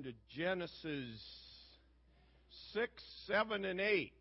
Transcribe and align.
to 0.00 0.12
Genesis 0.34 1.20
6, 2.72 2.90
7, 3.26 3.64
and 3.66 3.80
8. 3.80 4.12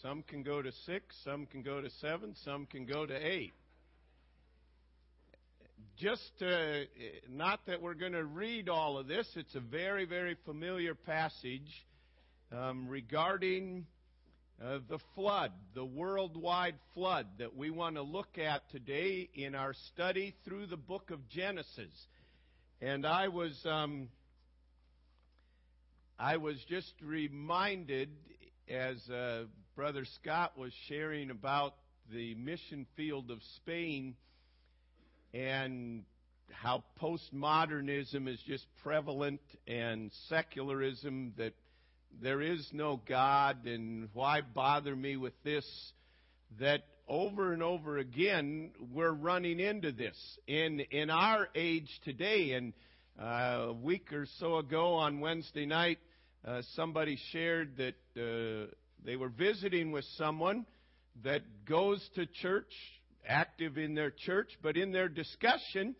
Some 0.00 0.22
can 0.22 0.42
go 0.42 0.62
to 0.62 0.72
6, 0.86 1.16
some 1.24 1.44
can 1.46 1.62
go 1.62 1.82
to 1.82 1.90
7, 2.00 2.34
some 2.44 2.66
can 2.66 2.86
go 2.86 3.04
to 3.04 3.14
8. 3.14 3.52
Just 5.98 6.22
to, 6.38 6.84
not 7.28 7.66
that 7.66 7.82
we're 7.82 7.94
going 7.94 8.12
to 8.12 8.24
read 8.24 8.68
all 8.68 8.96
of 8.96 9.06
this, 9.06 9.26
it's 9.36 9.54
a 9.54 9.60
very, 9.60 10.06
very 10.06 10.36
familiar 10.46 10.94
passage 10.94 11.86
um, 12.50 12.88
regarding 12.88 13.84
uh, 14.64 14.78
the 14.88 14.98
flood, 15.14 15.52
the 15.74 15.84
worldwide 15.84 16.76
flood 16.94 17.26
that 17.38 17.54
we 17.54 17.70
want 17.70 17.96
to 17.96 18.02
look 18.02 18.38
at 18.38 18.68
today 18.70 19.28
in 19.34 19.54
our 19.54 19.74
study 19.92 20.34
through 20.44 20.66
the 20.66 20.76
book 20.76 21.10
of 21.10 21.28
Genesis. 21.28 21.92
And 22.80 23.04
I 23.04 23.28
was 23.28 23.60
um, 23.64 24.08
I 26.20 26.38
was 26.38 26.56
just 26.68 26.94
reminded 27.00 28.08
as 28.68 28.96
uh, 29.08 29.44
Brother 29.76 30.04
Scott 30.20 30.58
was 30.58 30.72
sharing 30.88 31.30
about 31.30 31.74
the 32.12 32.34
mission 32.34 32.86
field 32.96 33.30
of 33.30 33.38
Spain 33.58 34.16
and 35.32 36.02
how 36.50 36.82
postmodernism 37.00 38.26
is 38.26 38.40
just 38.48 38.66
prevalent 38.82 39.40
and 39.68 40.10
secularism 40.28 41.34
that 41.36 41.52
there 42.20 42.42
is 42.42 42.68
no 42.72 43.00
God 43.08 43.66
and 43.66 44.08
why 44.12 44.40
bother 44.40 44.96
me 44.96 45.16
with 45.16 45.40
this 45.44 45.64
that 46.58 46.82
over 47.06 47.52
and 47.52 47.62
over 47.62 47.98
again 47.98 48.72
we're 48.92 49.12
running 49.12 49.60
into 49.60 49.92
this 49.92 50.16
in 50.48 50.80
in 50.90 51.10
our 51.10 51.46
age 51.54 52.00
today. 52.04 52.54
And 52.54 52.72
uh, 53.20 53.68
a 53.68 53.72
week 53.72 54.12
or 54.12 54.26
so 54.38 54.58
ago 54.58 54.94
on 54.94 55.20
Wednesday 55.20 55.66
night 55.66 55.98
uh, 56.46 56.62
somebody 56.74 57.18
shared 57.32 57.76
that 57.76 57.94
uh, 58.16 58.70
they 59.04 59.16
were 59.16 59.28
visiting 59.28 59.92
with 59.92 60.04
someone 60.16 60.66
that 61.24 61.42
goes 61.64 62.06
to 62.14 62.26
church, 62.26 62.72
active 63.26 63.76
in 63.76 63.94
their 63.94 64.10
church, 64.10 64.50
but 64.62 64.76
in 64.76 64.92
their 64.92 65.08
discussion, 65.08 65.94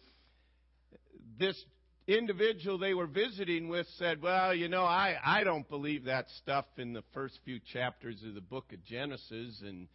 this 1.38 1.56
individual 2.06 2.78
they 2.78 2.94
were 2.94 3.06
visiting 3.06 3.68
with 3.68 3.86
said, 3.98 4.22
Well, 4.22 4.54
you 4.54 4.68
know, 4.68 4.84
I, 4.84 5.16
I 5.22 5.44
don't 5.44 5.68
believe 5.68 6.04
that 6.04 6.26
stuff 6.42 6.64
in 6.78 6.92
the 6.92 7.02
first 7.12 7.38
few 7.44 7.60
chapters 7.72 8.22
of 8.26 8.34
the 8.34 8.40
book 8.40 8.72
of 8.72 8.84
Genesis 8.84 9.62
and 9.64 9.88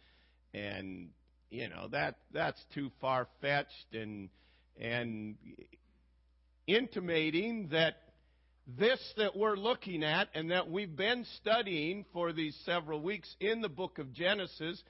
and 0.54 1.08
you 1.50 1.68
know 1.68 1.88
that 1.88 2.16
that's 2.32 2.64
too 2.74 2.90
far 3.00 3.26
fetched 3.40 3.92
and 3.92 4.28
and 4.80 5.36
intimating 6.66 7.68
that 7.72 7.96
this 8.66 8.98
that 9.16 9.36
we're 9.36 9.56
looking 9.56 10.02
at 10.02 10.28
and 10.34 10.50
that 10.50 10.70
we've 10.70 10.96
been 10.96 11.26
studying 11.40 12.04
for 12.12 12.32
these 12.32 12.56
several 12.64 13.00
weeks 13.00 13.34
in 13.40 13.60
the 13.60 13.68
book 13.68 13.98
of 13.98 14.12
Genesis 14.12 14.82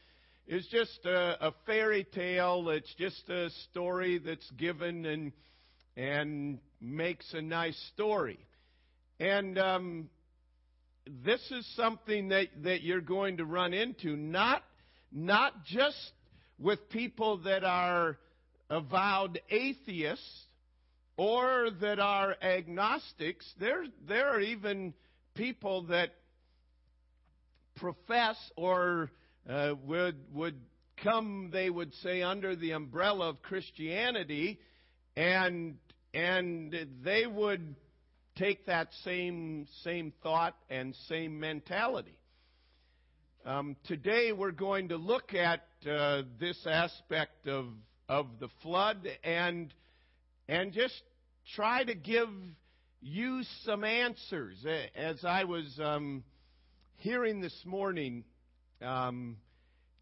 is 0.46 0.66
just 0.70 1.04
a, 1.04 1.48
a 1.48 1.54
fairy 1.66 2.04
tale. 2.04 2.68
It's 2.68 2.94
just 2.96 3.28
a 3.28 3.50
story 3.70 4.18
that's 4.18 4.48
given 4.52 5.04
and 5.06 5.32
and 5.96 6.58
makes 6.80 7.32
a 7.34 7.42
nice 7.42 7.78
story. 7.94 8.38
And 9.18 9.58
um, 9.58 10.10
this 11.06 11.40
is 11.50 11.66
something 11.76 12.28
that, 12.28 12.48
that 12.64 12.82
you're 12.82 13.00
going 13.00 13.36
to 13.38 13.44
run 13.44 13.72
into, 13.72 14.16
not 14.16 14.62
not 15.12 15.64
just 15.64 16.12
with 16.58 16.88
people 16.90 17.38
that 17.38 17.64
are 17.64 18.18
avowed 18.70 19.40
atheists, 19.50 20.44
or 21.16 21.68
that 21.80 21.98
are 21.98 22.36
agnostics. 22.42 23.46
There, 23.58 23.84
there 24.08 24.28
are 24.28 24.40
even 24.40 24.94
people 25.34 25.82
that 25.84 26.10
profess 27.76 28.36
or 28.56 29.10
uh, 29.48 29.74
would 29.84 30.16
would 30.32 30.60
come, 31.02 31.50
they 31.52 31.70
would 31.70 31.92
say, 32.02 32.22
under 32.22 32.56
the 32.56 32.72
umbrella 32.72 33.30
of 33.30 33.42
Christianity, 33.42 34.58
and 35.16 35.76
and 36.12 36.74
they 37.02 37.26
would 37.26 37.74
take 38.36 38.66
that 38.66 38.88
same 39.04 39.66
same 39.82 40.12
thought 40.22 40.56
and 40.70 40.94
same 41.08 41.38
mentality. 41.38 42.18
Um, 43.44 43.76
today 43.84 44.32
we're 44.32 44.52
going 44.52 44.88
to 44.88 44.96
look 44.96 45.34
at 45.34 45.66
uh, 45.88 46.22
this 46.40 46.58
aspect 46.66 47.46
of 47.46 47.66
of 48.08 48.26
the 48.40 48.48
flood 48.62 49.06
and 49.22 49.72
and 50.48 50.72
just 50.72 51.02
try 51.54 51.84
to 51.84 51.94
give 51.94 52.28
you 53.00 53.42
some 53.64 53.84
answers. 53.84 54.64
As 54.96 55.24
I 55.24 55.44
was 55.44 55.78
um, 55.82 56.24
hearing 56.96 57.40
this 57.40 57.62
morning, 57.64 58.24
um, 58.82 59.36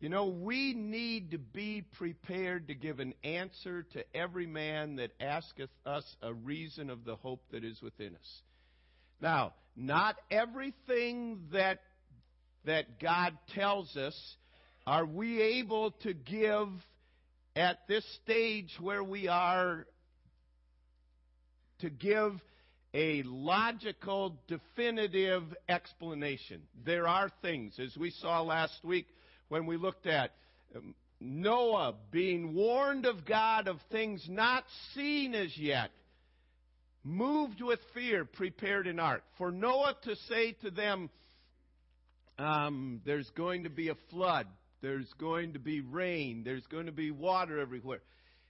you 0.01 0.09
know, 0.09 0.27
we 0.27 0.75
need 0.75 1.31
to 1.31 1.39
be 1.39 1.85
prepared 1.97 2.69
to 2.69 2.75
give 2.75 2.99
an 2.99 3.15
answer 3.23 3.85
to 3.93 4.05
every 4.17 4.47
man 4.47 4.97
that 4.97 5.13
asketh 5.21 5.71
us 5.87 6.05
a 6.23 6.33
reason 6.33 6.91
of 6.91 7.05
the 7.05 7.17
hope 7.17 7.43
that 7.53 7.65
is 7.65 7.81
within 7.81 8.15
us. 8.15 8.43
Now, 9.21 9.55
not 9.77 10.17
everything 10.31 11.43
that 11.53 11.81
that 12.65 13.01
God 13.01 13.37
tells 13.55 13.97
us 13.97 14.17
are 14.87 15.05
we 15.05 15.41
able 15.41 15.93
to 16.03 16.13
give 16.13 16.69
at 17.55 17.79
this 17.89 18.05
stage 18.23 18.71
where 18.81 19.03
we 19.03 19.29
are 19.29 19.87
to 21.83 21.91
give 21.91 22.41
a 22.95 23.23
logical, 23.25 24.37
definitive 24.49 25.45
explanation. 25.69 26.63
There 26.85 27.07
are 27.07 27.31
things, 27.41 27.79
as 27.79 27.97
we 27.97 28.11
saw 28.11 28.43
last 28.43 28.85
week 28.85 29.07
when 29.49 29.67
we 29.67 29.77
looked 29.77 30.07
at 30.07 30.33
um, 30.75 30.95
Noah 31.21 31.95
being 32.11 32.55
warned 32.55 33.07
of 33.07 33.25
God 33.25 33.69
of 33.69 33.79
things 33.91 34.25
not 34.29 34.65
seen 34.95 35.35
as 35.35 35.57
yet, 35.57 35.91
moved 37.05 37.61
with 37.61 37.81
fear, 37.95 38.25
prepared 38.25 38.87
an 38.87 38.99
ark. 38.99 39.23
For 39.39 39.51
Noah 39.51 39.97
to 40.05 40.17
say 40.29 40.53
to 40.63 40.71
them, 40.71 41.11
um, 42.39 43.01
there's 43.05 43.31
going 43.31 43.65
to 43.65 43.71
be 43.71 43.89
a 43.89 43.97
flood, 44.11 44.47
there's 44.81 45.11
going 45.19 45.53
to 45.53 45.59
be 45.59 45.81
rain, 45.81 46.43
there's 46.45 46.67
going 46.67 46.87
to 46.87 46.93
be 46.93 47.11
water 47.11 47.61
everywhere. 47.61 48.01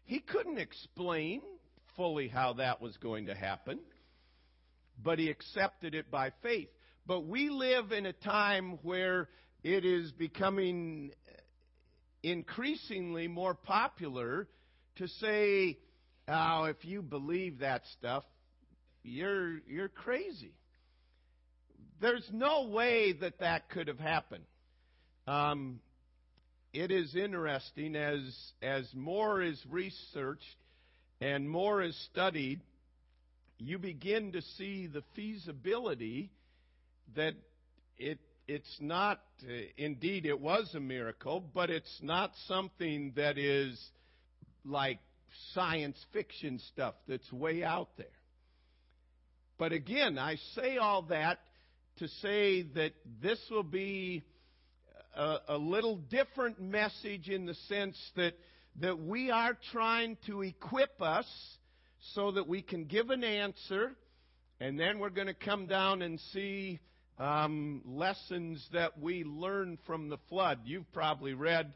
He 0.04 0.20
couldn't 0.20 0.58
explain 0.58 1.42
fully 1.96 2.28
how 2.28 2.54
that 2.54 2.80
was 2.80 2.96
going 2.98 3.26
to 3.26 3.34
happen, 3.34 3.78
but 5.02 5.18
he 5.18 5.30
accepted 5.30 5.94
it 5.94 6.10
by 6.10 6.32
faith. 6.42 6.68
But 7.06 7.26
we 7.26 7.50
live 7.50 7.92
in 7.92 8.06
a 8.06 8.12
time 8.12 8.78
where 8.82 9.28
it 9.64 9.84
is 9.84 10.12
becoming 10.12 11.12
increasingly 12.22 13.28
more 13.28 13.54
popular 13.54 14.46
to 14.96 15.08
say, 15.08 15.78
oh, 16.28 16.64
if 16.64 16.84
you 16.84 17.02
believe 17.02 17.58
that 17.58 17.82
stuff, 17.98 18.24
you're, 19.02 19.58
you're 19.68 19.88
crazy. 19.88 20.54
There's 22.00 22.28
no 22.32 22.68
way 22.68 23.12
that 23.12 23.40
that 23.40 23.68
could 23.70 23.88
have 23.88 23.98
happened. 23.98 24.44
Um, 25.26 25.80
it 26.72 26.90
is 26.90 27.14
interesting 27.14 27.96
as, 27.96 28.20
as 28.60 28.88
more 28.94 29.42
is 29.42 29.60
researched 29.68 30.56
and 31.22 31.48
more 31.48 31.80
is 31.82 31.96
studied, 32.10 32.60
you 33.58 33.78
begin 33.78 34.32
to 34.32 34.42
see 34.58 34.88
the 34.88 35.04
feasibility 35.14 36.32
that 37.14 37.34
it 37.96 38.18
it's 38.48 38.76
not 38.80 39.20
uh, 39.44 39.52
indeed 39.76 40.26
it 40.26 40.40
was 40.40 40.74
a 40.74 40.80
miracle, 40.80 41.44
but 41.54 41.70
it's 41.70 42.00
not 42.02 42.32
something 42.48 43.12
that 43.14 43.38
is 43.38 43.80
like 44.64 44.98
science 45.54 45.96
fiction 46.12 46.60
stuff 46.72 46.94
that's 47.06 47.32
way 47.32 47.62
out 47.62 47.90
there. 47.96 48.06
But 49.58 49.70
again, 49.72 50.18
I 50.18 50.36
say 50.56 50.76
all 50.78 51.02
that 51.02 51.38
to 51.98 52.08
say 52.20 52.62
that 52.74 52.94
this 53.22 53.38
will 53.48 53.62
be 53.62 54.24
a, 55.16 55.36
a 55.50 55.56
little 55.56 55.98
different 55.98 56.60
message 56.60 57.28
in 57.28 57.46
the 57.46 57.54
sense 57.68 57.96
that 58.16 58.34
that 58.80 58.98
we 58.98 59.30
are 59.30 59.56
trying 59.70 60.16
to 60.26 60.42
equip 60.42 61.00
us 61.00 61.26
so 62.14 62.32
that 62.32 62.48
we 62.48 62.62
can 62.62 62.84
give 62.84 63.10
an 63.10 63.22
answer, 63.22 63.92
and 64.60 64.78
then 64.78 64.98
we're 64.98 65.10
going 65.10 65.26
to 65.26 65.34
come 65.34 65.66
down 65.66 66.02
and 66.02 66.18
see 66.32 66.80
um, 67.18 67.82
lessons 67.84 68.66
that 68.72 68.98
we 68.98 69.24
learn 69.24 69.78
from 69.86 70.08
the 70.08 70.18
flood. 70.28 70.60
You've 70.64 70.90
probably 70.92 71.34
read, 71.34 71.74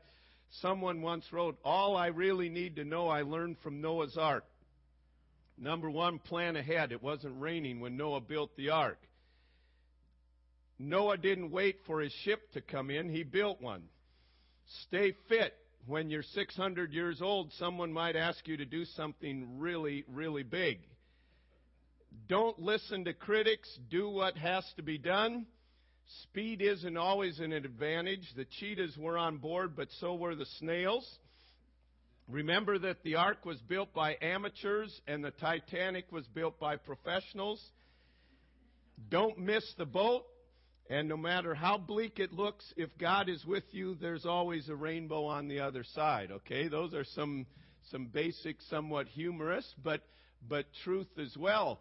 someone 0.61 1.03
once 1.03 1.25
wrote, 1.33 1.59
All 1.65 1.97
I 1.97 2.09
really 2.09 2.49
need 2.49 2.77
to 2.77 2.85
know 2.85 3.09
I 3.09 3.23
learned 3.23 3.57
from 3.63 3.81
Noah's 3.81 4.17
Ark. 4.17 4.45
Number 5.59 5.91
one, 5.91 6.19
plan 6.19 6.57
ahead. 6.57 6.93
It 6.93 7.03
wasn't 7.03 7.41
raining 7.41 7.81
when 7.81 7.97
Noah 7.97 8.21
built 8.21 8.55
the 8.57 8.71
ark. 8.71 8.99
Noah 10.79 11.17
didn't 11.17 11.51
wait 11.51 11.79
for 11.87 12.01
his 12.01 12.13
ship 12.25 12.53
to 12.53 12.61
come 12.61 12.91
in, 12.91 13.09
he 13.09 13.23
built 13.23 13.63
one. 13.63 13.85
Stay 14.83 15.15
fit 15.29 15.55
when 15.87 16.11
you're 16.11 16.23
600 16.23 16.93
years 16.93 17.23
old, 17.23 17.53
someone 17.59 17.93
might 17.93 18.17
ask 18.17 18.47
you 18.49 18.57
to 18.57 18.65
do 18.65 18.85
something 18.85 19.59
really, 19.59 20.05
really 20.13 20.43
big. 20.43 20.79
Don't 22.29 22.59
listen 22.59 23.05
to 23.05 23.13
critics. 23.13 23.69
Do 23.91 24.09
what 24.09 24.37
has 24.37 24.65
to 24.77 24.83
be 24.83 24.99
done. 24.99 25.47
Speed 26.23 26.61
isn't 26.61 26.97
always 26.97 27.39
an 27.41 27.53
advantage. 27.53 28.23
The 28.37 28.47
cheetahs 28.59 28.97
were 28.97 29.19
on 29.19 29.39
board, 29.39 29.77
but 29.77 29.89
so 30.01 30.15
were 30.15 30.35
the 30.35 30.47
snails. 30.59 31.09
Remember 32.29 32.79
that 32.79 33.03
the 33.05 33.17
ark 33.17 33.45
was 33.45 33.59
built 33.69 33.95
by 33.95 34.17
amateurs 34.21 35.01
and 35.07 35.25
the 35.25 35.31
Titanic 35.31 36.11
was 36.11 36.27
built 36.29 36.59
by 36.59 36.77
professionals. 36.77 37.63
Don't 39.09 39.39
miss 39.39 39.65
the 39.79 39.85
boat. 39.85 40.25
And 40.89 41.09
no 41.09 41.17
matter 41.17 41.55
how 41.55 41.79
bleak 41.79 42.19
it 42.19 42.33
looks, 42.33 42.65
if 42.77 42.97
God 42.99 43.29
is 43.29 43.45
with 43.45 43.65
you, 43.73 43.97
there's 44.01 44.25
always 44.25 44.69
a 44.69 44.77
rainbow 44.77 45.25
on 45.25 45.49
the 45.49 45.61
other 45.61 45.83
side. 45.83 46.31
Okay? 46.31 46.69
Those 46.69 46.95
are 46.95 47.05
some, 47.05 47.47
some 47.91 48.07
basic, 48.07 48.63
somewhat 48.71 49.09
humorous, 49.09 49.75
but, 49.83 50.03
but 50.49 50.67
truth 50.85 51.09
as 51.21 51.37
well. 51.37 51.81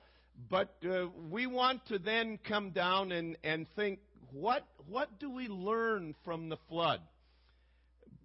But 0.50 0.76
uh, 0.84 1.08
we 1.30 1.46
want 1.48 1.86
to 1.88 2.00
then 2.00 2.40
come 2.48 2.72
down 2.72 3.12
and, 3.12 3.38
and 3.44 3.68
think, 3.76 4.00
what, 4.32 4.66
what 4.90 5.20
do 5.20 5.30
we 5.30 5.48
learn 5.48 6.16
from 6.24 6.50
the 6.50 6.58
flood? 6.68 7.00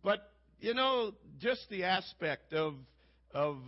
But 0.03 0.31
you 0.61 0.75
know, 0.75 1.13
just 1.39 1.69
the 1.71 1.85
aspect 1.85 2.53
of, 2.53 2.75
of 3.33 3.59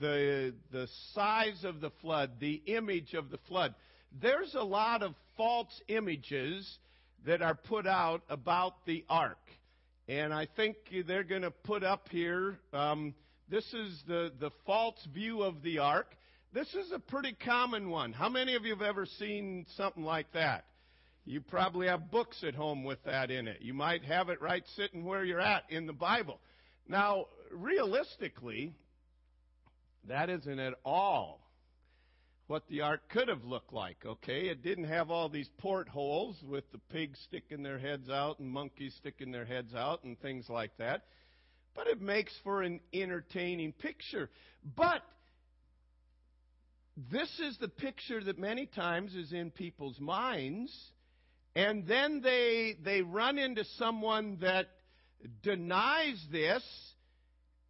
the, 0.00 0.54
the 0.72 0.88
size 1.14 1.64
of 1.64 1.80
the 1.80 1.90
flood, 2.02 2.32
the 2.40 2.60
image 2.66 3.14
of 3.14 3.30
the 3.30 3.38
flood. 3.48 3.74
There's 4.20 4.54
a 4.54 4.62
lot 4.62 5.02
of 5.02 5.14
false 5.40 5.80
images 5.88 6.70
that 7.24 7.40
are 7.40 7.54
put 7.54 7.86
out 7.86 8.20
about 8.28 8.84
the 8.84 9.02
ark. 9.08 9.38
And 10.06 10.34
I 10.34 10.46
think 10.54 10.76
they're 11.06 11.24
going 11.24 11.40
to 11.40 11.50
put 11.50 11.82
up 11.82 12.10
here, 12.10 12.58
um, 12.74 13.14
this 13.48 13.64
is 13.72 14.02
the, 14.06 14.30
the 14.38 14.50
false 14.66 14.98
view 15.14 15.40
of 15.42 15.62
the 15.62 15.78
ark. 15.78 16.08
This 16.52 16.68
is 16.74 16.92
a 16.92 16.98
pretty 16.98 17.34
common 17.42 17.88
one. 17.88 18.12
How 18.12 18.28
many 18.28 18.54
of 18.54 18.66
you 18.66 18.72
have 18.74 18.82
ever 18.82 19.06
seen 19.06 19.64
something 19.78 20.04
like 20.04 20.30
that? 20.34 20.66
You 21.24 21.40
probably 21.40 21.86
have 21.86 22.10
books 22.10 22.44
at 22.46 22.54
home 22.54 22.84
with 22.84 23.02
that 23.04 23.30
in 23.30 23.48
it. 23.48 23.62
You 23.62 23.72
might 23.72 24.04
have 24.04 24.28
it 24.28 24.42
right 24.42 24.64
sitting 24.76 25.06
where 25.06 25.24
you're 25.24 25.40
at 25.40 25.64
in 25.70 25.86
the 25.86 25.94
Bible. 25.94 26.38
Now, 26.86 27.28
realistically, 27.50 28.74
that 30.06 30.28
isn't 30.28 30.58
at 30.58 30.74
all 30.84 31.40
what 32.50 32.66
the 32.68 32.80
ark 32.80 33.00
could 33.10 33.28
have 33.28 33.44
looked 33.44 33.72
like, 33.72 33.98
okay? 34.04 34.48
It 34.48 34.60
didn't 34.64 34.88
have 34.88 35.08
all 35.08 35.28
these 35.28 35.48
portholes 35.58 36.34
with 36.42 36.64
the 36.72 36.80
pigs 36.92 37.16
sticking 37.28 37.62
their 37.62 37.78
heads 37.78 38.10
out 38.10 38.40
and 38.40 38.50
monkeys 38.50 38.92
sticking 38.98 39.30
their 39.30 39.44
heads 39.44 39.72
out 39.72 40.02
and 40.02 40.20
things 40.20 40.46
like 40.48 40.76
that. 40.78 41.04
But 41.76 41.86
it 41.86 42.00
makes 42.00 42.32
for 42.42 42.62
an 42.62 42.80
entertaining 42.92 43.72
picture. 43.72 44.30
But 44.76 45.02
this 47.12 47.30
is 47.38 47.56
the 47.58 47.68
picture 47.68 48.20
that 48.24 48.36
many 48.36 48.66
times 48.66 49.14
is 49.14 49.32
in 49.32 49.52
people's 49.52 50.00
minds 50.00 50.76
and 51.54 51.86
then 51.86 52.20
they, 52.20 52.74
they 52.84 53.02
run 53.02 53.38
into 53.38 53.64
someone 53.78 54.38
that 54.40 54.66
denies 55.44 56.20
this, 56.32 56.64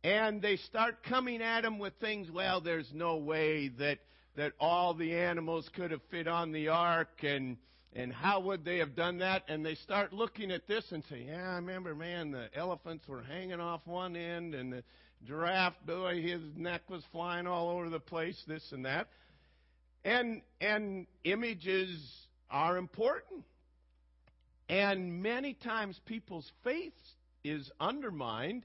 and 0.02 0.40
they 0.40 0.56
start 0.56 1.02
coming 1.02 1.42
at 1.42 1.66
him 1.66 1.78
with 1.78 1.92
things, 2.00 2.30
well, 2.30 2.62
there's 2.62 2.90
no 2.94 3.16
way 3.16 3.68
that, 3.78 3.98
that 4.36 4.52
all 4.60 4.94
the 4.94 5.14
animals 5.14 5.68
could 5.74 5.90
have 5.90 6.02
fit 6.10 6.28
on 6.28 6.52
the 6.52 6.68
ark, 6.68 7.22
and, 7.22 7.56
and 7.94 8.12
how 8.12 8.40
would 8.40 8.64
they 8.64 8.78
have 8.78 8.94
done 8.94 9.18
that? 9.18 9.42
And 9.48 9.64
they 9.64 9.74
start 9.74 10.12
looking 10.12 10.50
at 10.50 10.66
this 10.66 10.84
and 10.92 11.02
say, 11.10 11.26
yeah, 11.28 11.52
I 11.52 11.56
remember, 11.56 11.94
man, 11.94 12.30
the 12.30 12.48
elephants 12.54 13.06
were 13.08 13.22
hanging 13.22 13.60
off 13.60 13.80
one 13.84 14.16
end, 14.16 14.54
and 14.54 14.72
the 14.72 14.84
giraffe, 15.26 15.74
boy, 15.86 16.22
his 16.22 16.40
neck 16.56 16.82
was 16.88 17.02
flying 17.12 17.46
all 17.46 17.70
over 17.70 17.90
the 17.90 18.00
place, 18.00 18.40
this 18.46 18.64
and 18.72 18.84
that. 18.84 19.08
And, 20.04 20.42
and 20.60 21.06
images 21.24 22.00
are 22.50 22.76
important. 22.78 23.44
And 24.68 25.22
many 25.22 25.54
times 25.54 26.00
people's 26.06 26.50
faith 26.62 26.94
is 27.42 27.70
undermined, 27.80 28.64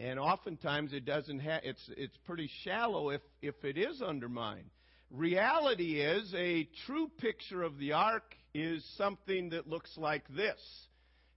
and 0.00 0.18
oftentimes 0.18 0.94
it 0.94 1.04
doesn't 1.04 1.40
have, 1.40 1.60
it's, 1.62 1.90
it's 1.96 2.16
pretty 2.24 2.48
shallow 2.64 3.10
if, 3.10 3.20
if 3.42 3.54
it 3.64 3.76
is 3.76 4.00
undermined. 4.00 4.70
Reality 5.10 6.00
is 6.00 6.32
a 6.34 6.66
true 6.86 7.10
picture 7.18 7.62
of 7.62 7.78
the 7.78 7.92
ark 7.92 8.34
is 8.54 8.82
something 8.96 9.50
that 9.50 9.68
looks 9.68 9.90
like 9.98 10.26
this. 10.34 10.58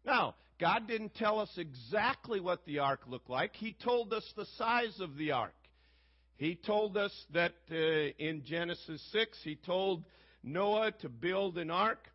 Now, 0.05 0.35
God 0.61 0.87
didn't 0.87 1.13
tell 1.15 1.39
us 1.39 1.49
exactly 1.57 2.39
what 2.39 2.65
the 2.65 2.79
ark 2.79 3.01
looked 3.07 3.29
like. 3.29 3.53
He 3.55 3.75
told 3.83 4.13
us 4.13 4.23
the 4.37 4.45
size 4.57 4.97
of 5.01 5.17
the 5.17 5.31
ark. 5.31 5.55
He 6.37 6.55
told 6.55 6.95
us 6.95 7.11
that 7.33 7.53
uh, 7.69 7.75
in 7.75 8.43
Genesis 8.45 9.01
6, 9.11 9.37
he 9.43 9.55
told 9.55 10.03
Noah 10.41 10.91
to 11.01 11.09
build 11.09 11.57
an 11.57 11.69
ark 11.69 12.07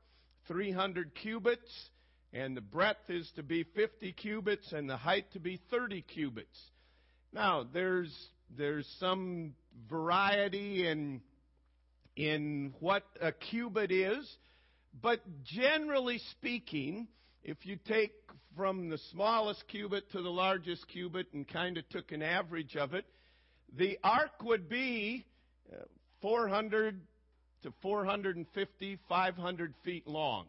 300 0.46 1.14
cubits, 1.14 1.90
and 2.32 2.56
the 2.56 2.60
breadth 2.60 3.08
is 3.08 3.30
to 3.36 3.42
be 3.42 3.64
50 3.74 4.12
cubits, 4.12 4.72
and 4.72 4.88
the 4.88 4.96
height 4.96 5.32
to 5.32 5.40
be 5.40 5.60
30 5.70 6.02
cubits. 6.02 6.58
Now, 7.32 7.66
there's 7.72 8.14
there's 8.56 8.86
some 8.98 9.54
variety 9.88 10.86
in 10.86 11.20
in 12.16 12.74
what 12.80 13.04
a 13.20 13.32
cubit 13.32 13.92
is, 13.92 14.28
but 15.00 15.20
generally 15.44 16.20
speaking, 16.32 17.06
if 17.44 17.64
you 17.64 17.78
take 17.86 18.12
from 18.56 18.88
the 18.88 18.98
smallest 19.12 19.62
cubit 19.68 20.10
to 20.10 20.20
the 20.22 20.30
largest 20.30 20.88
cubit 20.88 21.28
and 21.32 21.46
kind 21.46 21.78
of 21.78 21.88
took 21.90 22.10
an 22.10 22.22
average 22.22 22.76
of 22.76 22.94
it, 22.94 23.04
the 23.76 23.98
ark 24.02 24.42
would 24.42 24.68
be 24.68 25.24
uh, 25.72 25.84
400 26.22 27.00
to 27.62 27.72
450, 27.82 28.98
500 29.08 29.74
feet 29.84 30.06
long. 30.06 30.46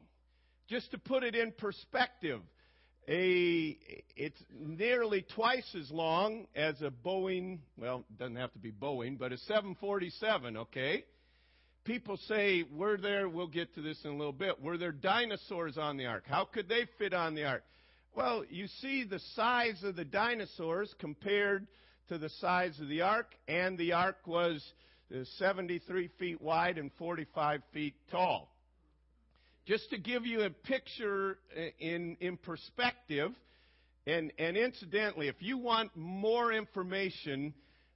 Just 0.69 0.91
to 0.91 0.99
put 0.99 1.23
it 1.23 1.33
in 1.33 1.51
perspective, 1.51 2.41
a, 3.07 3.75
it's 4.15 4.39
nearly 4.55 5.25
twice 5.33 5.65
as 5.75 5.89
long 5.89 6.45
as 6.55 6.79
a 6.83 6.91
Boeing, 6.91 7.57
well, 7.75 8.05
it 8.07 8.19
doesn't 8.19 8.35
have 8.35 8.53
to 8.53 8.59
be 8.59 8.71
Boeing, 8.71 9.17
but 9.17 9.31
a 9.31 9.37
747, 9.39 10.57
okay? 10.57 11.05
People 11.85 12.17
say, 12.27 12.65
were 12.71 12.97
there, 12.97 13.27
we'll 13.27 13.47
get 13.47 13.73
to 13.73 13.81
this 13.81 13.97
in 14.05 14.11
a 14.11 14.15
little 14.15 14.31
bit, 14.31 14.61
were 14.61 14.77
there 14.77 14.91
dinosaurs 14.91 15.75
on 15.75 15.97
the 15.97 16.05
ark? 16.05 16.25
How 16.27 16.45
could 16.45 16.69
they 16.69 16.85
fit 16.99 17.15
on 17.15 17.33
the 17.33 17.45
ark? 17.45 17.63
Well, 18.15 18.43
you 18.47 18.67
see 18.79 19.05
the 19.05 19.19
size 19.33 19.83
of 19.83 19.95
the 19.95 20.05
dinosaurs 20.05 20.93
compared 20.99 21.65
to 22.09 22.19
the 22.19 22.29
size 22.41 22.79
of 22.79 22.89
the 22.89 23.01
ark, 23.01 23.33
and 23.47 23.75
the 23.75 23.93
ark 23.93 24.17
was 24.27 24.63
uh, 25.11 25.23
73 25.39 26.11
feet 26.19 26.39
wide 26.39 26.77
and 26.77 26.91
45 26.99 27.61
feet 27.73 27.95
tall. 28.11 28.51
Just 29.65 29.89
to 29.91 29.97
give 29.97 30.25
you 30.25 30.41
a 30.41 30.49
picture 30.49 31.37
in, 31.79 32.17
in 32.19 32.37
perspective, 32.37 33.31
and, 34.07 34.31
and 34.39 34.57
incidentally, 34.57 35.27
if 35.27 35.35
you 35.39 35.57
want 35.57 35.91
more 35.95 36.51
information, 36.51 37.53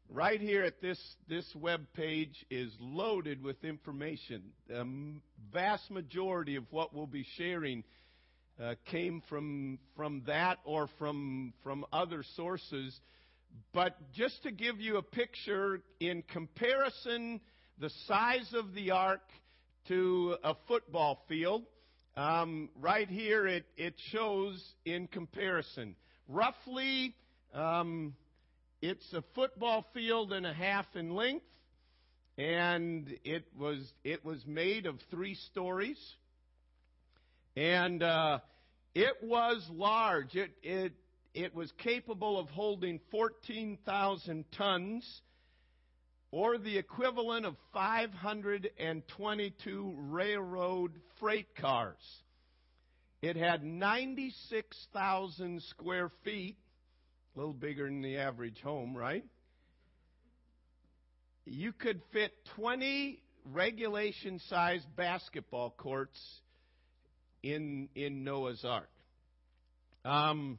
right 0.10 0.40
here 0.40 0.64
at 0.64 0.82
this, 0.82 1.00
this 1.28 1.46
web 1.56 1.82
page 1.96 2.46
is 2.52 2.72
loaded 2.80 3.44
with 3.44 3.64
information. 3.64 4.44
The 4.68 4.86
vast 5.52 5.90
majority 5.90 6.56
of 6.56 6.66
what 6.70 6.94
we'll 6.94 7.08
be 7.08 7.26
sharing 7.38 7.84
uh, 8.62 8.76
came 8.92 9.24
from, 9.28 9.80
from 9.96 10.22
that 10.28 10.60
or 10.66 10.88
from, 11.00 11.54
from 11.64 11.86
other 11.92 12.24
sources. 12.36 13.00
But 13.74 13.98
just 14.14 14.44
to 14.44 14.52
give 14.52 14.80
you 14.80 14.98
a 14.98 15.02
picture, 15.02 15.82
in 16.00 16.24
comparison, 16.32 17.42
the 17.80 17.90
size 18.08 18.54
of 18.54 18.74
the 18.76 18.92
ark 18.92 19.22
to 19.88 20.38
a 20.44 20.56
football 20.68 21.24
field, 21.28 21.64
um, 22.16 22.70
right 22.80 23.10
here 23.10 23.48
it, 23.48 23.66
it 23.76 23.96
shows 24.12 24.64
in 24.86 25.08
comparison. 25.08 25.96
Roughly, 26.28 27.16
um, 27.54 28.14
it's 28.82 29.14
a 29.14 29.24
football 29.34 29.86
field 29.94 30.34
and 30.34 30.46
a 30.46 30.54
half 30.54 30.86
in 30.96 31.16
length, 31.16 31.46
and 32.38 33.14
it 33.24 33.46
was 33.58 33.92
it 34.04 34.24
was 34.24 34.46
made 34.46 34.86
of 34.86 35.00
three 35.10 35.36
stories, 35.52 36.00
and 37.56 38.02
uh, 38.04 38.40
it 38.96 39.16
was 39.24 39.66
large. 39.72 40.36
It 40.36 40.52
it 40.62 40.94
it 41.34 41.56
was 41.56 41.72
capable 41.80 42.40
of 42.40 42.48
holding 42.50 43.00
14,000 43.10 44.46
tons, 44.52 45.22
or 46.34 46.58
the 46.58 46.78
equivalent 46.80 47.46
of 47.46 47.56
522 47.74 49.96
railroad 50.00 50.92
freight 51.20 51.56
cars. 51.56 52.02
It 53.22 53.36
had 53.36 53.64
96,000 53.64 55.62
square 55.62 56.10
feet, 56.24 56.58
a 57.36 57.40
little 57.40 57.54
bigger 57.54 57.86
than 57.86 58.02
the 58.02 58.18
average 58.18 58.60
home, 58.64 58.98
right? 58.98 59.24
You 61.46 61.72
could 61.72 62.02
fit 62.12 62.34
20 62.56 63.22
regulation 63.46 64.40
sized 64.50 64.88
basketball 64.96 65.76
courts 65.78 66.20
in, 67.44 67.90
in 67.94 68.24
Noah's 68.24 68.66
Ark. 68.66 68.90
Um, 70.04 70.58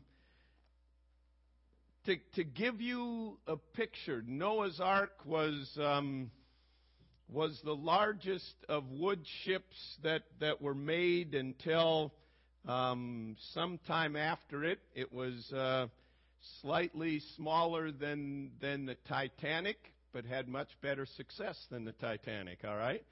to, 2.07 2.17
to 2.35 2.45
give 2.45 2.81
you 2.81 3.39
a 3.47 3.57
picture, 3.57 4.23
Noah's 4.27 4.79
Ark 4.81 5.13
was, 5.25 5.71
um, 5.81 6.31
was 7.29 7.59
the 7.65 7.75
largest 7.75 8.55
of 8.69 8.91
wood 8.91 9.25
ships 9.45 9.77
that, 10.03 10.23
that 10.41 10.61
were 10.61 10.75
made 10.75 11.35
until 11.35 12.13
um, 12.69 13.37
sometime 13.55 14.17
after 14.17 14.65
it. 14.65 14.81
It 14.95 15.13
was 15.13 15.51
uh, 15.53 15.87
slightly 16.61 17.23
smaller 17.37 17.91
than, 17.91 18.51
than 18.61 18.85
the 18.85 18.97
Titanic, 19.09 19.79
but 20.13 20.27
had 20.27 20.47
much 20.47 20.69
better 20.83 21.07
success 21.17 21.57
than 21.71 21.85
the 21.85 21.93
Titanic, 21.93 22.59
all 22.65 22.77
right? 22.77 23.05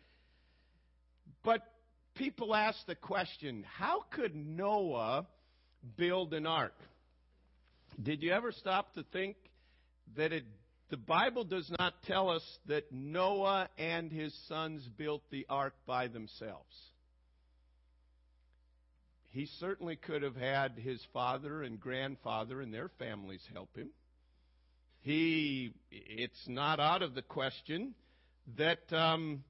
But 1.42 1.62
people 2.14 2.54
ask 2.54 2.78
the 2.86 2.94
question 2.94 3.64
how 3.78 4.02
could 4.10 4.36
Noah 4.36 5.26
build 5.96 6.34
an 6.34 6.46
ark? 6.46 6.74
Did 8.02 8.22
you 8.22 8.32
ever 8.32 8.52
stop 8.52 8.94
to 8.94 9.04
think 9.12 9.36
that 10.16 10.32
it, 10.32 10.44
the 10.90 10.96
Bible 10.96 11.44
does 11.44 11.70
not 11.78 12.02
tell 12.04 12.30
us 12.30 12.42
that 12.66 12.90
Noah 12.90 13.68
and 13.78 14.10
his 14.10 14.34
sons 14.48 14.88
built 14.96 15.22
the 15.30 15.46
ark 15.48 15.74
by 15.86 16.08
themselves? 16.08 16.74
He 19.30 19.46
certainly 19.60 19.96
could 19.96 20.22
have 20.22 20.36
had 20.36 20.72
his 20.76 21.00
father 21.12 21.62
and 21.62 21.80
grandfather 21.80 22.60
and 22.60 22.74
their 22.74 22.90
families 22.98 23.42
help 23.52 23.74
him. 23.76 23.90
He, 25.00 25.72
it's 25.90 26.48
not 26.48 26.80
out 26.80 27.02
of 27.02 27.14
the 27.14 27.22
question 27.22 27.94
that 28.56 28.92
um, 28.92 29.42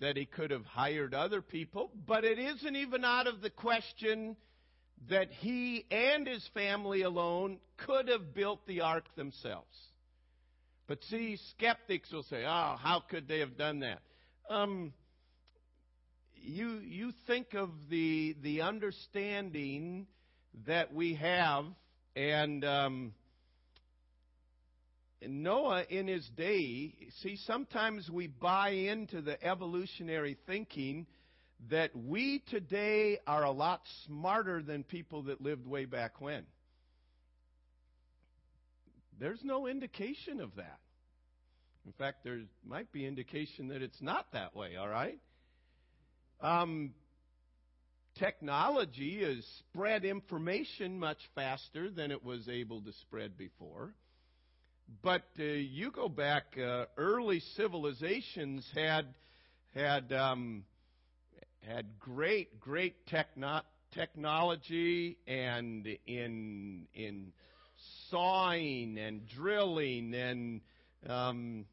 that 0.00 0.16
he 0.16 0.26
could 0.26 0.50
have 0.50 0.66
hired 0.66 1.14
other 1.14 1.40
people, 1.40 1.90
but 2.06 2.24
it 2.24 2.38
isn't 2.38 2.76
even 2.76 3.04
out 3.04 3.26
of 3.26 3.40
the 3.40 3.50
question 3.50 4.36
that 5.08 5.30
he 5.30 5.84
and 5.90 6.26
his 6.26 6.46
family 6.54 7.02
alone 7.02 7.58
could 7.86 8.08
have 8.08 8.34
built 8.34 8.66
the 8.66 8.80
ark 8.80 9.04
themselves. 9.16 9.76
But 10.86 11.02
see, 11.04 11.38
skeptics 11.50 12.12
will 12.12 12.22
say, 12.24 12.44
"Oh, 12.44 12.76
how 12.78 13.02
could 13.08 13.26
they 13.26 13.40
have 13.40 13.56
done 13.56 13.80
that?" 13.80 14.00
Um, 14.48 14.92
you 16.34 16.78
you 16.78 17.12
think 17.26 17.54
of 17.54 17.70
the 17.88 18.36
the 18.42 18.60
understanding 18.62 20.06
that 20.66 20.92
we 20.92 21.14
have, 21.14 21.64
and 22.14 22.64
um, 22.64 23.14
Noah 25.22 25.84
in 25.88 26.06
his 26.06 26.28
day. 26.36 26.94
See, 27.22 27.36
sometimes 27.46 28.10
we 28.10 28.26
buy 28.26 28.70
into 28.70 29.22
the 29.22 29.42
evolutionary 29.42 30.36
thinking 30.46 31.06
that 31.70 31.90
we 31.96 32.42
today 32.50 33.18
are 33.26 33.44
a 33.44 33.50
lot 33.50 33.80
smarter 34.06 34.62
than 34.62 34.84
people 34.84 35.22
that 35.24 35.40
lived 35.40 35.66
way 35.66 35.84
back 35.84 36.20
when. 36.20 36.44
There's 39.18 39.40
no 39.42 39.66
indication 39.66 40.40
of 40.40 40.54
that. 40.56 40.78
In 41.86 41.92
fact, 41.92 42.24
there 42.24 42.40
might 42.66 42.90
be 42.92 43.06
indication 43.06 43.68
that 43.68 43.82
it's 43.82 44.00
not 44.00 44.26
that 44.32 44.56
way, 44.56 44.76
all 44.76 44.88
right? 44.88 45.18
Um, 46.40 46.92
technology 48.18 49.22
has 49.22 49.44
spread 49.58 50.04
information 50.04 50.98
much 50.98 51.18
faster 51.34 51.90
than 51.90 52.10
it 52.10 52.24
was 52.24 52.48
able 52.48 52.80
to 52.82 52.92
spread 53.02 53.36
before. 53.36 53.94
But 55.02 55.24
uh, 55.38 55.42
you 55.42 55.90
go 55.90 56.08
back, 56.08 56.58
uh, 56.58 56.86
early 56.96 57.40
civilizations 57.56 58.66
had 58.74 59.06
had 59.74 60.12
um, 60.12 60.64
had 61.66 61.98
great, 61.98 62.60
great 62.60 63.06
techno- 63.06 63.62
technology 63.92 65.18
and 65.26 65.86
in 66.06 66.86
in 66.94 67.32
sawing 68.10 68.98
and 68.98 69.26
drilling 69.28 70.14
and 70.14 70.60
um, 71.08 71.64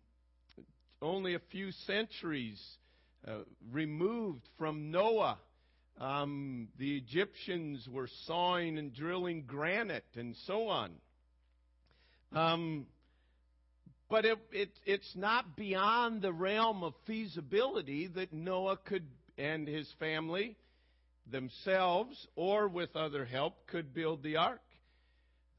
only 1.01 1.35
a 1.35 1.41
few 1.51 1.71
centuries 1.85 2.59
uh, 3.27 3.39
removed 3.71 4.47
from 4.57 4.91
Noah. 4.91 5.37
Um, 5.99 6.69
the 6.79 6.97
Egyptians 6.97 7.87
were 7.89 8.09
sawing 8.25 8.77
and 8.77 8.93
drilling 8.93 9.43
granite 9.45 10.05
and 10.15 10.35
so 10.47 10.67
on. 10.67 10.91
Um, 12.33 12.85
but 14.09 14.25
it, 14.25 14.39
it, 14.51 14.69
it's 14.85 15.15
not 15.15 15.55
beyond 15.55 16.21
the 16.21 16.33
realm 16.33 16.83
of 16.83 16.93
feasibility 17.05 18.07
that 18.07 18.33
Noah 18.33 18.77
could 18.77 19.05
and 19.41 19.67
his 19.67 19.91
family 19.99 20.55
themselves 21.29 22.27
or 22.35 22.67
with 22.67 22.95
other 22.95 23.25
help 23.25 23.65
could 23.67 23.93
build 23.93 24.21
the 24.23 24.37
ark. 24.37 24.61